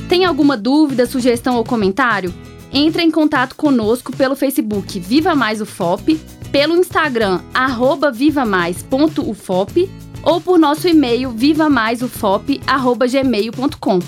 Tem 0.09 0.25
alguma 0.25 0.57
dúvida, 0.57 1.05
sugestão 1.05 1.55
ou 1.55 1.63
comentário? 1.63 2.33
Entre 2.79 3.01
em 3.01 3.09
contato 3.09 3.55
conosco 3.55 4.15
pelo 4.15 4.35
Facebook 4.35 4.99
Viva 4.99 5.33
Mais 5.33 5.61
UFOP, 5.61 6.15
pelo 6.51 6.77
Instagram 6.77 7.41
arroba 7.51 8.11
vivamais.ufop 8.11 9.89
ou 10.21 10.39
por 10.39 10.59
nosso 10.59 10.87
e-mail 10.87 11.31
vivamaisufop@gmail.com. 11.31 13.99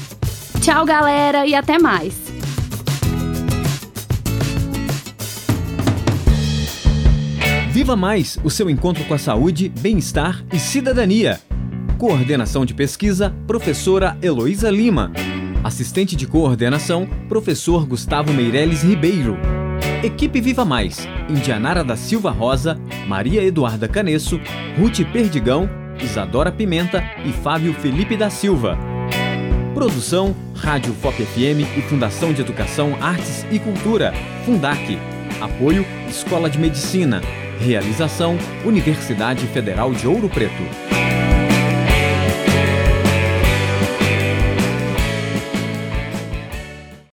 Tchau, 0.61 0.85
galera, 0.85 1.47
e 1.47 1.55
até 1.55 1.79
mais. 1.79 2.13
Viva 7.71 7.95
Mais, 7.95 8.37
o 8.43 8.51
seu 8.51 8.69
encontro 8.69 9.03
com 9.05 9.15
a 9.15 9.17
saúde, 9.17 9.69
bem-estar 9.79 10.45
e 10.53 10.59
cidadania. 10.59 11.41
Coordenação 11.97 12.67
de 12.67 12.75
pesquisa, 12.75 13.33
professora 13.47 14.15
Heloísa 14.21 14.69
Lima. 14.69 15.11
Assistente 15.63 16.15
de 16.15 16.25
coordenação, 16.25 17.05
professor 17.27 17.85
Gustavo 17.85 18.31
Meireles 18.31 18.81
Ribeiro. 18.81 19.37
Equipe 20.01 20.39
Viva 20.39 20.63
Mais, 20.63 21.05
Indianara 21.29 21.83
da 21.83 21.97
Silva 21.97 22.31
Rosa, 22.31 22.79
Maria 23.05 23.43
Eduarda 23.43 23.85
Canesso, 23.85 24.39
Ruth 24.77 25.01
Perdigão, 25.11 25.69
Isadora 26.01 26.49
Pimenta 26.49 27.03
e 27.25 27.33
Fábio 27.33 27.73
Felipe 27.73 28.15
da 28.15 28.29
Silva. 28.29 28.77
Produção, 29.73 30.33
Rádio 30.55 30.93
FOP 30.93 31.23
FM 31.23 31.77
e 31.77 31.81
Fundação 31.81 32.31
de 32.31 32.41
Educação, 32.41 32.97
Artes 33.01 33.45
e 33.51 33.59
Cultura, 33.59 34.13
Fundac. 34.45 34.97
Apoio, 35.41 35.85
Escola 36.09 36.49
de 36.49 36.57
Medicina. 36.57 37.21
Realização, 37.59 38.37
Universidade 38.63 39.45
Federal 39.47 39.93
de 39.93 40.07
Ouro 40.07 40.29
Preto. 40.29 40.88